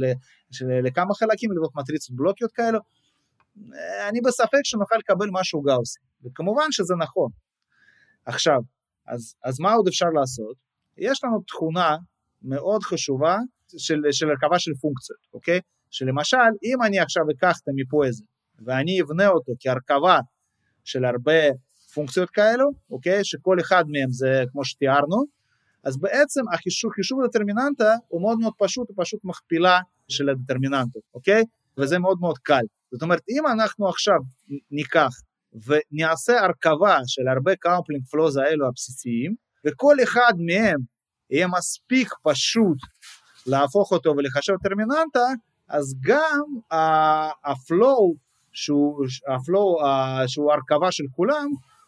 [0.84, 2.80] לכמה חלקים, לבנות מטריצות בלוקיות כאלו,
[4.10, 7.30] אני בספק שנוכל לקבל משהו גאוסי, וכמובן שזה נכון.
[8.26, 8.60] עכשיו,
[9.08, 10.56] אז, אז מה עוד אפשר לעשות?
[10.98, 11.98] יש לנו תכונה
[12.42, 13.38] מאוד חשובה
[13.78, 15.60] של, של הרכבה של פונקציות, אוקיי?
[15.92, 18.24] שלמשל, אם אני עכשיו אקח את המיפוי הזה,
[18.66, 20.20] ואני אבנה אותו כהרכבה
[20.84, 21.42] של הרבה
[21.96, 23.24] פונקציות כאלו, אוקיי?
[23.24, 25.24] שכל אחד מהם זה כמו שתיארנו,
[25.84, 31.44] אז בעצם החישוב, חישוב הדטרמיננטה הוא מאוד מאוד פשוט, הוא פשוט מכפילה של הדטרמיננטות, אוקיי?
[31.78, 32.64] וזה מאוד מאוד קל.
[32.92, 34.18] זאת אומרת, אם אנחנו עכשיו
[34.72, 35.10] ניקח
[35.66, 40.80] ונעשה הרכבה של הרבה coupling flows האלו הבסיסיים, וכל אחד מהם
[41.30, 42.78] יהיה מספיק פשוט
[43.48, 45.26] להפוך אותו ולחשב דטרמיננטה,
[45.70, 46.44] אז גם
[47.44, 48.16] ה flow
[48.52, 49.78] שהוא, ה flow,
[50.28, 51.48] שהוא הרכבה של כולם,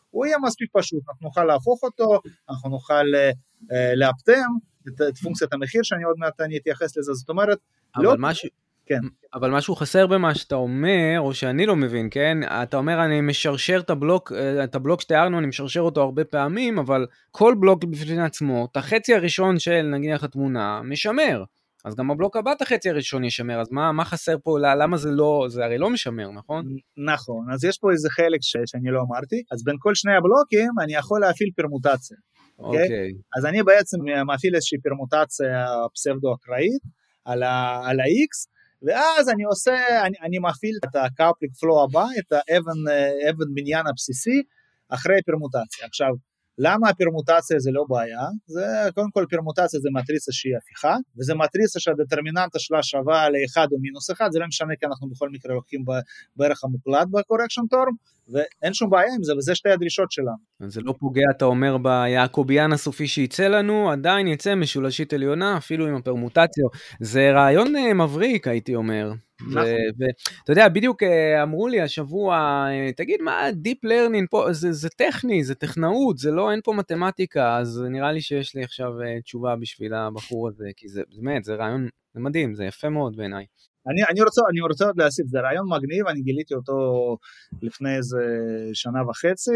[0.10, 4.50] הוא יהיה מספיק פשוט, אנחנו נוכל להפוך אותו, אנחנו נוכל uh, לאפטם
[4.88, 7.58] את, את פונקציית המחיר שאני עוד מעט אני אתייחס לזה, זאת אומרת,
[7.96, 8.16] אבל לא...
[8.20, 8.50] משהו,
[8.88, 9.00] כן.
[9.34, 12.38] אבל משהו חסר במה שאתה אומר, או שאני לא מבין, כן?
[12.64, 16.80] אתה אומר, אני משרשר את הבלוק, אה, את הבלוק שתיארנו, אני משרשר אותו הרבה פעמים,
[16.80, 21.44] אבל כל בלוק בפני עצמו, את החצי הראשון של נגיד התמונה, משמר.
[21.86, 25.12] אז גם הבלוק הבא את החצי הראשון ישמר, אז מה, מה חסר פה, למה זה
[25.12, 26.66] לא, זה הרי לא משמר, נכון?
[26.98, 30.72] נכון, אז יש פה איזה חלק ש, שאני לא אמרתי, אז בין כל שני הבלוקים
[30.84, 32.18] אני יכול להפעיל פרמוטציה.
[32.60, 32.80] אוקיי?
[32.80, 32.90] Okay?
[32.90, 33.38] Okay.
[33.38, 33.98] אז אני בעצם
[34.34, 36.84] מפעיל איזושהי פרמוטציה פסבדו-אקראית
[37.26, 37.44] על,
[37.88, 38.34] על ה-X,
[38.82, 42.80] ואז אני עושה, אני, אני מפעיל את ה coupling flow הבא, את האבן
[43.30, 44.42] אבן בניין הבסיסי,
[44.90, 45.88] אחרי פרמוטציה.
[45.88, 46.12] עכשיו,
[46.58, 48.22] למה הפרמוטציה זה לא בעיה?
[48.48, 48.66] זה
[48.96, 54.12] קודם כל פרמוטציה זה מטריצה שהיא הפיכה, וזה מטריצה שהדטרמיננטה שלה שווה לאחד או מינוס
[54.12, 55.84] אחד, זה לא משנה כי אנחנו בכל מקרה לוקחים
[56.36, 57.94] בערך המוקלט בקורקשן טורם,
[58.30, 60.70] ואין שום בעיה עם זה, וזה שתי הדרישות שלנו.
[60.70, 65.96] זה לא פוגע, אתה אומר, ביעקוביאן הסופי שייצא לנו, עדיין יצא משולשית עליונה, אפילו עם
[65.96, 66.66] הפרמוטציה.
[67.00, 69.12] זה רעיון אה, מבריק, הייתי אומר.
[69.42, 69.64] נכון.
[70.00, 72.36] ואתה יודע, בדיוק אה, אמרו לי השבוע,
[72.70, 76.74] אה, תגיד, מה Deep Learning פה, זה, זה טכני, זה טכנאות, זה לא, אין פה
[76.74, 78.92] מתמטיקה, אז נראה לי שיש לי עכשיו
[79.24, 83.46] תשובה בשביל הבחור הזה, כי זה באמת, זה רעיון, זה מדהים, זה יפה מאוד בעיניי.
[83.88, 87.18] אני, אני, רוצה, אני רוצה עוד להוסיף, זה רעיון מגניב, אני גיליתי אותו
[87.62, 88.18] לפני איזה
[88.74, 89.52] שנה וחצי,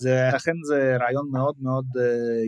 [0.00, 2.04] וזה אכן זה רעיון מאוד מאוד אה,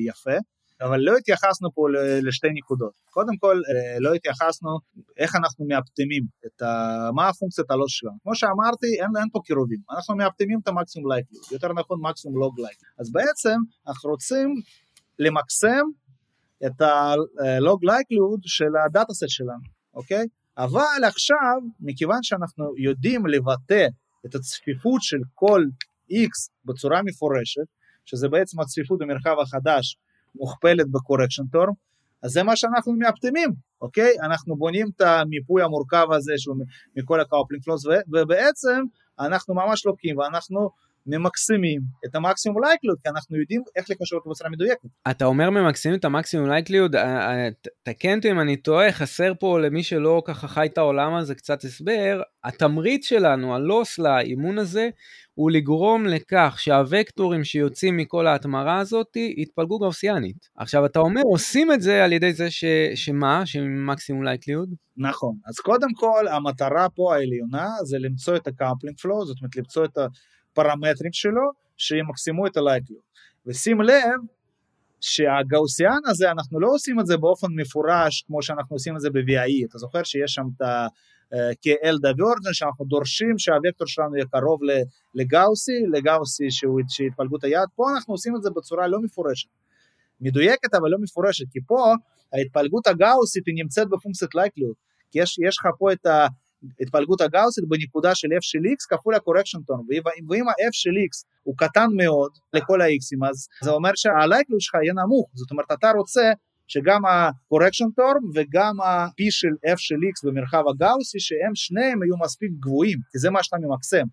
[0.07, 0.39] יפה.
[0.83, 1.83] אבל לא התייחסנו פה
[2.23, 2.93] לשתי נקודות.
[3.11, 4.71] קודם כל, אה, לא התייחסנו
[5.17, 6.67] איך אנחנו מאפטמים, את ה...
[7.15, 8.17] מה הפונקציית הלוס שלנו.
[8.23, 12.61] כמו שאמרתי, אין, אין פה קירובים, אנחנו מאפטמים את המקסימום לייקליות, יותר נכון מקסימום לוג
[12.61, 12.79] לייק.
[13.01, 13.57] אז בעצם
[13.89, 14.55] אנחנו רוצים
[15.19, 15.85] למקסם
[16.67, 20.27] את הלוג לייקליות של הדאטה סט שלנו, אוקיי?
[20.59, 23.87] אבל עכשיו, מכיוון שאנחנו יודעים לבטא
[24.27, 25.63] את הצפיפות של כל
[26.13, 27.69] x בצורה מפורשת,
[28.05, 29.97] שזה בעצם הצפיפות במרחב החדש
[30.35, 31.73] מוכפלת ב correction term,
[32.23, 33.51] אז זה מה שאנחנו מאפטמים,
[33.83, 34.13] אוקיי?
[34.23, 36.57] אנחנו בונים את המיפוי המורכב הזה שהוא
[36.97, 38.83] מכל ה coupling flows, ובעצם
[39.21, 40.71] אנחנו ממש לוקחים ואנחנו
[41.11, 44.89] ממקסימים את ה maximum likelihood, כי אנחנו יודעים איך לקשר אותו בצורה מדויקת.
[45.11, 47.49] אתה אומר ממקסימים את ה maximum likelihood, אה, אה,
[47.83, 51.65] תקן אותי אם אני טועה, חסר פה למי שלא ככה חי את העולם הזה קצת
[51.65, 54.89] הסבר, התמריץ שלנו, ה loss לאימון הזה,
[55.35, 60.49] הוא לגרום לכך שהווקטורים שיוצאים מכל ההתמרה הזאת יתפלגו גאוסיאנית.
[60.57, 62.65] עכשיו אתה אומר עושים את זה על ידי זה ש...
[62.95, 63.47] שמה?
[63.47, 64.69] ש maximum likelihood?
[64.97, 69.57] נכון, אז קודם כל המטרה פה העליונה זה למצוא את ה coupling flow, זאת אומרת
[69.57, 70.07] למצוא את ה...
[70.61, 73.03] הפרמטרים שלו שימקסימו את ה likelihood.
[73.47, 74.21] ושים לב
[75.01, 79.67] שהגאוסיאן הזה אנחנו לא עושים את זה באופן מפורש כמו שאנחנו עושים את זה ב-VAE,
[79.69, 84.61] אתה זוכר שיש שם את ה-KL divergence שאנחנו דורשים שהווקטור שלנו יהיה קרוב
[85.15, 89.49] לגאוסי, לגאוסי שהוא התפלגות היעד, פה אנחנו עושים את זה בצורה לא מפורשת,
[90.21, 91.95] מדויקת אבל לא מפורשת, כי פה
[92.33, 94.77] ההתפלגות הגאוסית היא נמצאת בפונקציית לייקליות,
[95.11, 96.07] כי יש, יש לך פה את
[96.81, 99.87] התפלגות הגאוסית בנקודה של f של x כפול הקורקשן טון,
[100.29, 104.93] ואם ה-f של x הוא קטן מאוד לכל ה-xים, אז זה אומר שהלייקליות שלך יהיה
[104.93, 106.33] נמוך, זאת אומרת אתה רוצה
[106.69, 112.51] שגם ה-correction term וגם ה-p של f של x במרחב הגאוסי, שהם שניהם יהיו מספיק
[112.61, 114.07] גבוהים, כי זה מה שאתה ממקסם.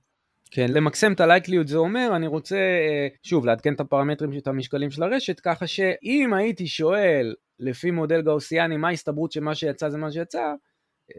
[0.52, 4.92] כן, למקסם את הלייקליות זה אומר, אני רוצה, אה, שוב, לעדכן את הפרמטרים, את המשקלים
[4.92, 10.12] של הרשת, ככה שאם הייתי שואל לפי מודל גאוסיאני מה ההסתברות שמה שיצא זה מה
[10.12, 10.54] שיצא,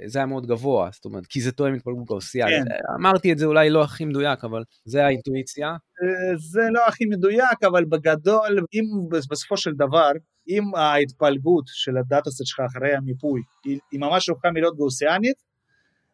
[0.06, 2.64] זה היה מאוד גבוה, זאת אומרת, כי זה תואם התפלגות גאוסיאלית.
[2.68, 2.94] כן.
[3.00, 5.68] אמרתי את זה אולי לא הכי מדויק, אבל זה האינטואיציה.
[5.68, 8.84] אה, זה לא הכי מדויק, אבל בגדול, אם
[9.30, 10.10] בסופו של דבר,
[10.48, 15.36] אם ההתפלגות של הדאטה-סט שלך אחרי המיפוי היא, היא ממש רחוקה מלהיות גאוסיאנית,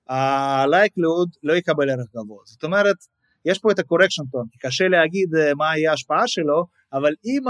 [0.09, 2.43] ה-likelihood לא יקבל ערך גבוה.
[2.45, 2.97] זאת אומרת,
[3.45, 7.43] יש פה את ה-correction tone, כי קשה להגיד אה, מה יהיה ההשפעה שלו, אבל אם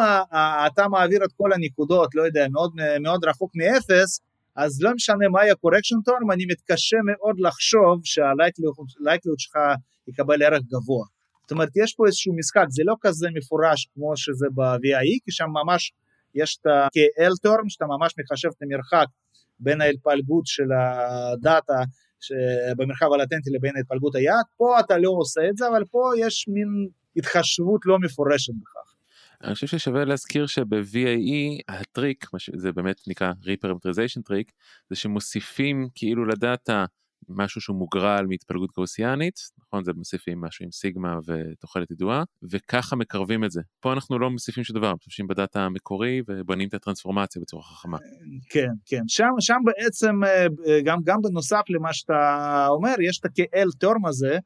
[0.66, 4.20] אתה מעביר את כל הנקודות, לא יודע, מאוד, מאוד רחוק מאפס,
[4.56, 9.56] אז לא משנה מהי ה-correction term, אני מתקשה מאוד לחשוב שהלייקליות שלך
[10.08, 11.06] יקבל ערך גבוה.
[11.42, 15.48] זאת אומרת, יש פה איזשהו משחק, זה לא כזה מפורש כמו שזה ב-VIE, כי שם
[15.64, 15.92] ממש
[16.34, 19.06] יש את ה-KL term, שאתה ממש מחשב את המרחק
[19.60, 21.80] בין ההתפלגות של הדאטה
[22.76, 26.68] במרחב הלטנטי לבין ההתפלגות היעד, פה אתה לא עושה את זה, אבל פה יש מין
[27.16, 28.93] התחשבות לא מפורשת בכך.
[29.44, 32.26] אני חושב ששווה להזכיר שב-VAE הטריק,
[32.56, 34.52] זה באמת נקרא reparameterization trick,
[34.90, 36.84] זה שמוסיפים כאילו לדאטה
[37.28, 39.84] משהו שהוא מוגרל מהתפלגות גאוסיאנית, נכון?
[39.84, 43.60] זה מוסיפים משהו עם סיגמה ותוחלת ידועה, וככה מקרבים את זה.
[43.80, 47.98] פה אנחנו לא מוסיפים שום דבר, משתמשים בדאטה המקורי ובונים את הטרנספורמציה בצורה חכמה.
[48.48, 49.02] כן, כן.
[49.08, 50.46] שם, שם בעצם, אה,
[50.84, 54.38] גם, גם בנוסף למה שאתה אומר, יש את ה-KL term הזה,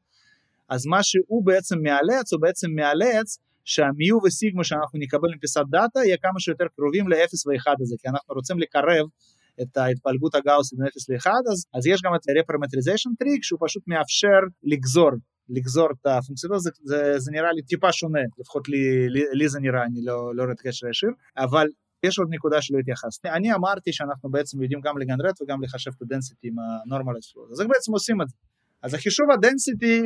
[0.69, 3.39] אז מה שהוא בעצם מאלץ, הוא בעצם מאלץ
[3.73, 8.35] שהמיו וסיגמה שאנחנו נקבל מפיסת דאטה יהיה כמה שיותר קרובים ל-0 ו-1 הזה, כי אנחנו
[8.35, 9.07] רוצים לקרב
[9.63, 14.41] את ההתפלגות הגאוסית מ-0 ל-1, אז, אז יש גם את ה-reparameterization trick שהוא פשוט מאפשר
[14.63, 15.11] לגזור,
[15.49, 19.61] לגזור את הפונקציה, זה, זה, זה נראה לי טיפה שונה, לפחות לי, לי, לי זה
[19.61, 21.67] נראה, אני לא, לא רואה את קשר ישיר, אבל
[22.07, 23.29] יש עוד נקודה שלא התייחסתי.
[23.29, 26.55] אני אמרתי שאנחנו בעצם יודעים גם לגנרט וגם לחשב את הדנסיטי עם
[27.29, 28.37] flow, אז איך בעצם עושים את זה?
[28.83, 30.03] אז החישוב הדנסיטי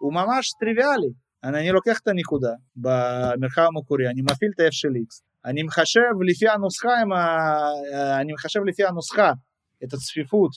[0.00, 1.12] הוא ממש טריוויאלי.
[1.44, 6.48] אני לוקח את הנקודה במרחב המקורי, אני מפעיל את ה-f של x, אני מחשב לפי
[6.48, 8.20] הנוסחה, ה...
[8.20, 9.32] אני מחשב לפי הנוסחה
[9.84, 10.50] את הצפיפות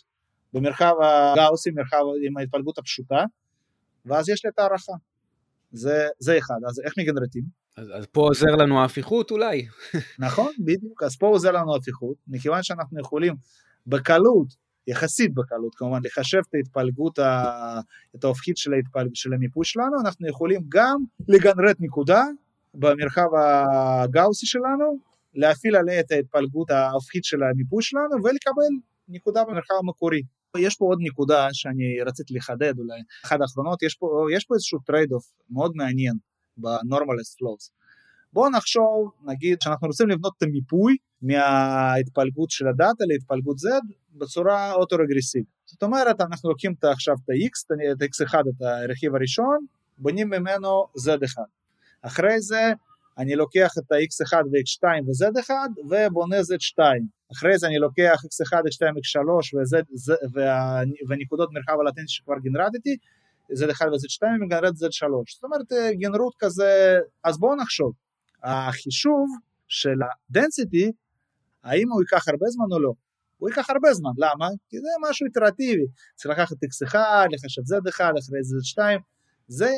[0.54, 3.24] במרחב הגאוסי, מרחב עם ההתפלגות הפשוטה,
[4.06, 4.94] ואז יש לי את הערכה.
[5.72, 7.44] זה, זה אחד, אז איך מגנרטים?
[7.78, 9.68] אז, אז פה עוזר לנו ההפיכות אולי.
[10.20, 13.34] נכון, בדיוק, אז פה עוזר לנו ההפיכות, מכיוון שאנחנו יכולים
[13.88, 17.20] בקלות יחסית בקלות כמובן, לחשב את ההתפלגות.
[18.16, 19.08] את ההופכית של, ההתפל...
[19.14, 22.22] של המיפוי שלנו, אנחנו יכולים גם לגנרט נקודה
[22.74, 23.28] במרחב
[24.04, 24.98] הגאוסי שלנו,
[25.34, 28.74] להפעיל עליה את ההתפלגות ההופכית של המיפוי שלנו ולקבל
[29.08, 30.22] נקודה במרחב המקורי.
[30.58, 34.80] יש פה עוד נקודה שאני רציתי לחדד אולי, אחת האחרונות, יש פה, יש פה איזשהו
[34.80, 36.14] trade off מאוד מעניין
[36.58, 37.72] ב-normalized flows.
[38.34, 43.68] בואו נחשוב, נגיד שאנחנו רוצים לבנות את המיפוי מההתפלגות של הדאטה להתפלגות Z
[44.14, 45.48] בצורה אוטו-רגרסיבית.
[45.66, 49.66] זאת אומרת, אנחנו לוקחים עכשיו את ה-X, את ה-X1, את הרכיב הראשון,
[49.98, 51.42] בונים ממנו Z1.
[52.02, 52.74] אחרי זה
[53.18, 55.52] אני לוקח את ה-X1 ו-X2 ו-Z1
[55.90, 56.84] ובונה Z2.
[57.32, 62.98] אחרי זה אני לוקח X1, X2, X3 ו- וה- ונקודות מרחב הלטנטי שכבר גנרטתי,
[63.52, 65.08] Z1 ו-Z2 ומגנרט Z3.
[65.34, 67.94] זאת אומרת, גנרות כזה, אז בואו נחשוב.
[68.44, 69.28] החישוב
[69.68, 70.92] של ה-density,
[71.64, 72.94] האם הוא ייקח הרבה זמן או לא?
[73.44, 74.48] הוא ייקח הרבה זמן, למה?
[74.70, 76.96] כי זה משהו איטרטיבי, צריך לקחת x1,
[77.32, 79.00] לחשב z1, אחרי זה z2,
[79.48, 79.72] זה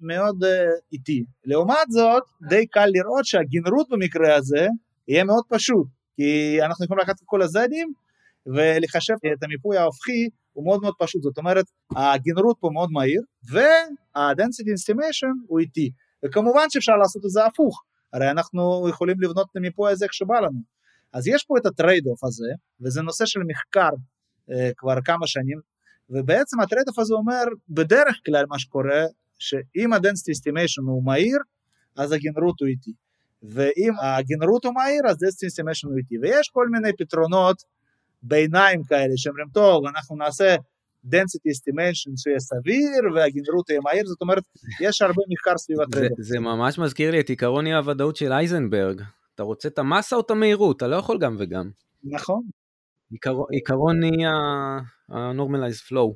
[0.00, 0.46] מאוד uh,
[0.92, 1.24] איטי.
[1.44, 4.66] לעומת זאת, די קל לראות שהגנרות במקרה הזה
[5.08, 7.92] יהיה מאוד פשוט, כי אנחנו יכולים לקחת את כל הזדים
[8.46, 11.64] ולחשב את המיפוי ההופכי הוא מאוד מאוד פשוט, זאת אומרת
[11.96, 15.90] הג'נרוט פה מאוד מהיר וה-density estimation הוא איטי,
[16.24, 20.40] וכמובן שאפשר לעשות את זה הפוך, הרי אנחנו יכולים לבנות את המיפוי הזה איך שבא
[20.40, 20.77] לנו.
[21.12, 23.90] אז יש פה את ה trade off הזה, וזה נושא של מחקר
[24.50, 25.58] uh, כבר כמה שנים,
[26.10, 29.04] ובעצם ה trade off הזה אומר, בדרך כלל מה שקורה,
[29.38, 31.38] שאם ה-density estimation הוא מהיר,
[31.96, 32.92] אז הג'נרוט הוא איטי.
[33.42, 36.18] ואם הג'נרוט הוא מהיר, אז density estimation הוא איטי.
[36.22, 37.56] ויש כל מיני פתרונות
[38.22, 40.56] ביניים כאלה, שאומרים, טוב, אנחנו נעשה
[41.06, 44.42] density estimation שיהיה סביר והג'נרוט יהיה מהיר, זאת אומרת,
[44.80, 48.16] יש הרבה מחקר סביב ה trade זה, זה ממש מזכיר לי את עיקרון אי הוודאות
[48.16, 49.02] של הייזנברג.
[49.38, 51.70] אתה רוצה את המסה או את המהירות, אתה לא יכול גם וגם.
[52.04, 52.42] נכון.
[53.10, 56.12] עיקרון, עיקרון אי ה-normalized flow.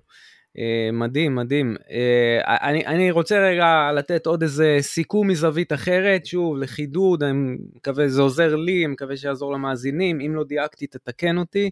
[0.57, 1.77] Uh, מדהים, מדהים.
[1.79, 8.09] Uh, אני, אני רוצה רגע לתת עוד איזה סיכום מזווית אחרת, שוב, לחידוד, אני מקווה
[8.09, 11.71] זה עוזר לי, אני מקווה שיעזור למאזינים, אם לא דייקתי תתקן אותי.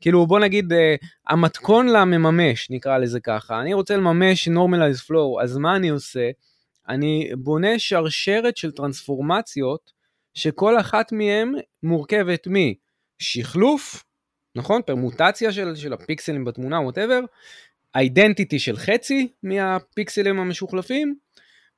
[0.00, 0.76] כאילו בוא נגיד uh,
[1.28, 6.30] המתכון למממש, נקרא לזה ככה, אני רוצה לממש normalized flow, אז מה אני עושה?
[6.88, 9.99] אני בונה שרשרת של טרנספורמציות
[10.40, 12.48] שכל אחת מהן מורכבת
[13.20, 14.04] משחלוף,
[14.56, 14.82] נכון?
[14.86, 17.20] פרמוטציה של, של הפיקסלים בתמונה, ווטאבר,
[17.96, 21.14] אידנטיטי של חצי מהפיקסלים המשוחלפים,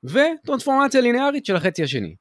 [0.05, 2.15] וטרנספורמציה ליניארית של החצי השני.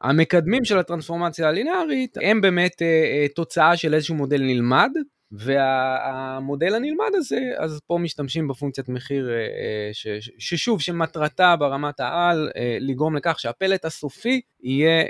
[0.00, 4.90] המקדמים של הטרנספורמציה הליניארית הם באמת אה, אה, תוצאה של איזשהו מודל נלמד,
[5.32, 10.06] והמודל הנלמד הזה, אז פה משתמשים בפונקציית מחיר, אה, ש,
[10.38, 15.04] ששוב, שמטרתה ברמת העל אה, לגרום לכך שהפלט הסופי יהיה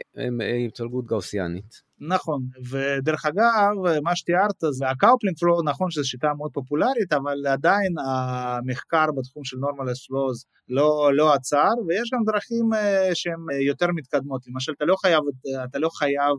[0.66, 1.88] התפלגות אה, גאוסיאנית.
[2.00, 7.46] נכון, ודרך אגב, מה שתיארת זה ה coupling flow, נכון שזו שיטה מאוד פופולרית, אבל
[7.46, 12.70] עדיין המחקר בתחום של normalized flows לא, לא עצר, ויש גם דרכים
[13.14, 15.20] שהן יותר מתקדמות, למשל אתה לא חייב,
[15.64, 16.36] אתה לא חייב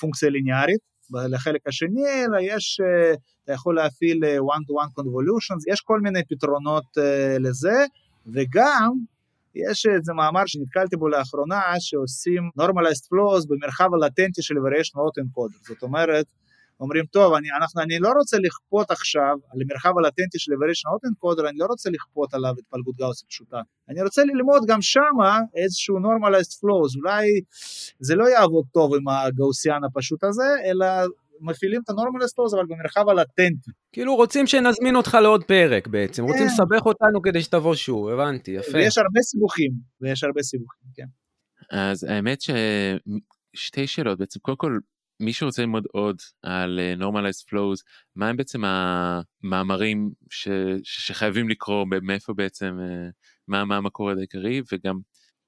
[0.00, 2.80] פונקציה ליניארית, לחלק השני, אלא יש,
[3.44, 6.84] אתה יכול להפעיל one-to-one convolutions, יש כל מיני פתרונות
[7.40, 7.84] לזה,
[8.26, 8.92] וגם
[9.54, 15.82] יש איזה מאמר שנתקלתי בו לאחרונה, שעושים normalized flows במרחב הלטנטי של variation autoencoder, זאת
[15.82, 16.26] אומרת,
[16.80, 21.48] אומרים, טוב, אני, אנחנו, אני לא רוצה לכפות עכשיו על המרחב הלטנטי של variation autoencoder,
[21.48, 26.52] אני לא רוצה לכפות עליו התפלגות גאוסית פשוטה, אני רוצה ללמוד גם שמה איזשהו normalized
[26.60, 27.40] flows, אולי
[28.00, 30.86] זה לא יעבוד טוב עם הגאוסיאן הפשוט הזה, אלא
[31.40, 33.70] מפעילים את הנורמלס פוז אבל במרחב הלטנטי.
[33.92, 36.46] כאילו רוצים שנזמין אותך לעוד פרק בעצם, רוצים כן.
[36.46, 38.72] לסבך אותנו כדי שתבוא שוב, הבנתי, יפה.
[38.74, 41.06] ויש הרבה סיבוכים, ויש הרבה סיבוכים, כן.
[41.70, 44.78] אז האמת ששתי שאלות בעצם, קודם כל
[45.20, 47.82] מי שרוצה ללמוד עוד על uh, normalized flows,
[48.16, 50.48] מה הם בעצם המאמרים ש,
[50.82, 53.12] שחייבים לקרוא, מאיפה בעצם, אה,
[53.48, 54.98] מה, מה המקור העיקרי, וגם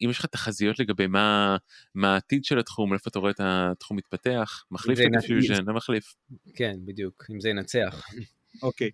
[0.05, 1.57] אם יש לך תחזיות לגבי מה,
[1.95, 5.75] מה העתיד של התחום, איפה אתה רואה את התחום מתפתח, מחליף את ה diffusion, לא
[5.75, 6.15] מחליף.
[6.55, 8.07] כן, בדיוק, אם זה ינצח.
[8.63, 8.91] אוקיי.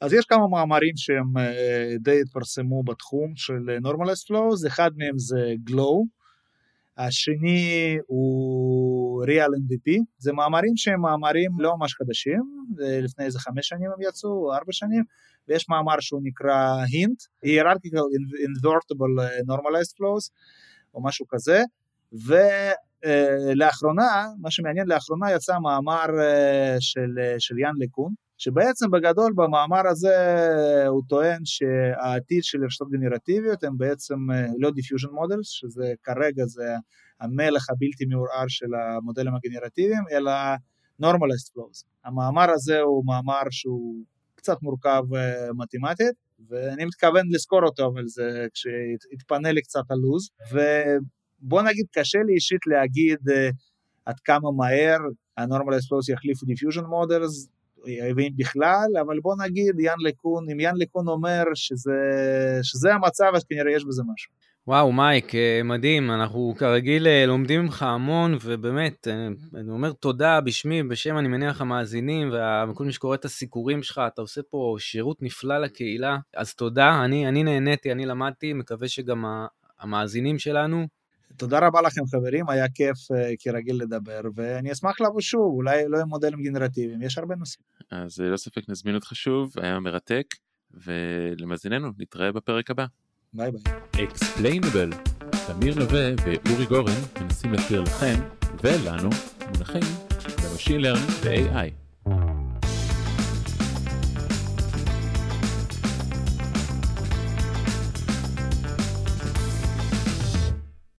[0.00, 5.18] אז יש כמה מאמרים שהם אה, די התפרסמו בתחום של אה, Normalized Flows, אחד מהם
[5.18, 6.17] זה Glow,
[6.98, 13.90] השני הוא Real NVP, זה מאמרים שהם מאמרים לא ממש חדשים, לפני איזה חמש שנים
[13.90, 15.04] הם יצאו, או ארבע שנים,
[15.48, 18.06] ויש מאמר שהוא נקרא Hint, Hierarchical
[18.48, 20.30] Invertible אה, Normalized Flows,
[20.94, 21.62] או משהו כזה,
[23.52, 26.06] ולאחרונה, מה שמעניין לאחרונה יצא מאמר
[26.80, 30.16] של, של יאן לקון, שבעצם בגדול במאמר הזה
[30.88, 36.74] הוא טוען שהעתיד של רשתות גנרטיביות הם בעצם אה, לא diffusion models, שזה כרגע זה
[37.20, 40.32] המלך הבלתי מעורער של המודלים הגנרטיביים, אלא
[41.02, 41.84] normalized flows.
[42.04, 48.46] המאמר הזה הוא מאמר שהוא קצת מורכב אה, מתמטית, ואני מתכוון לזכור אותו, אבל זה
[48.54, 53.32] כשיתפנה לי קצת הלו"ז, ובוא נגיד קשה לי אישית להגיד uh,
[54.04, 54.98] עד כמה מהר
[55.36, 57.57] ה-normalized flows יחליפו diffusion models,
[58.16, 61.92] ואם בכלל, אבל בוא נגיד יאן לקון, אם יאן לקון אומר שזה,
[62.62, 64.32] שזה המצב, אז כנראה יש בזה משהו.
[64.68, 69.28] וואו, מייק, אה, מדהים, אנחנו כרגיל אה, לומדים ממך המון, ובאמת, אה,
[69.60, 72.32] אני אומר תודה בשמי, בשם, אני מניח, המאזינים,
[72.70, 77.28] וכל מי שקורא את הסיקורים שלך, אתה עושה פה שירות נפלא לקהילה, אז תודה, אני,
[77.28, 79.24] אני נהניתי, אני למדתי, מקווה שגם
[79.80, 80.86] המאזינים שלנו
[81.38, 85.98] תודה רבה לכם חברים, היה כיף אה, כרגיל לדבר, ואני אשמח לבוא שוב, אולי לא
[85.98, 87.64] עם מודלים גנרטיביים, יש הרבה נושאים.
[87.90, 90.26] אז ללא ספק נזמין אותך שוב, היה מרתק,
[90.70, 92.86] ולמאזיננו, נתראה בפרק הבא.
[93.32, 94.04] ביי ביי.
[94.04, 94.90] Explainable,
[95.46, 98.14] תמיר נווה ואורי גורן מנסים להסביר לכם
[98.64, 99.10] ולנו
[99.46, 99.82] מונחים
[100.44, 101.87] ב machine learning ו-AI.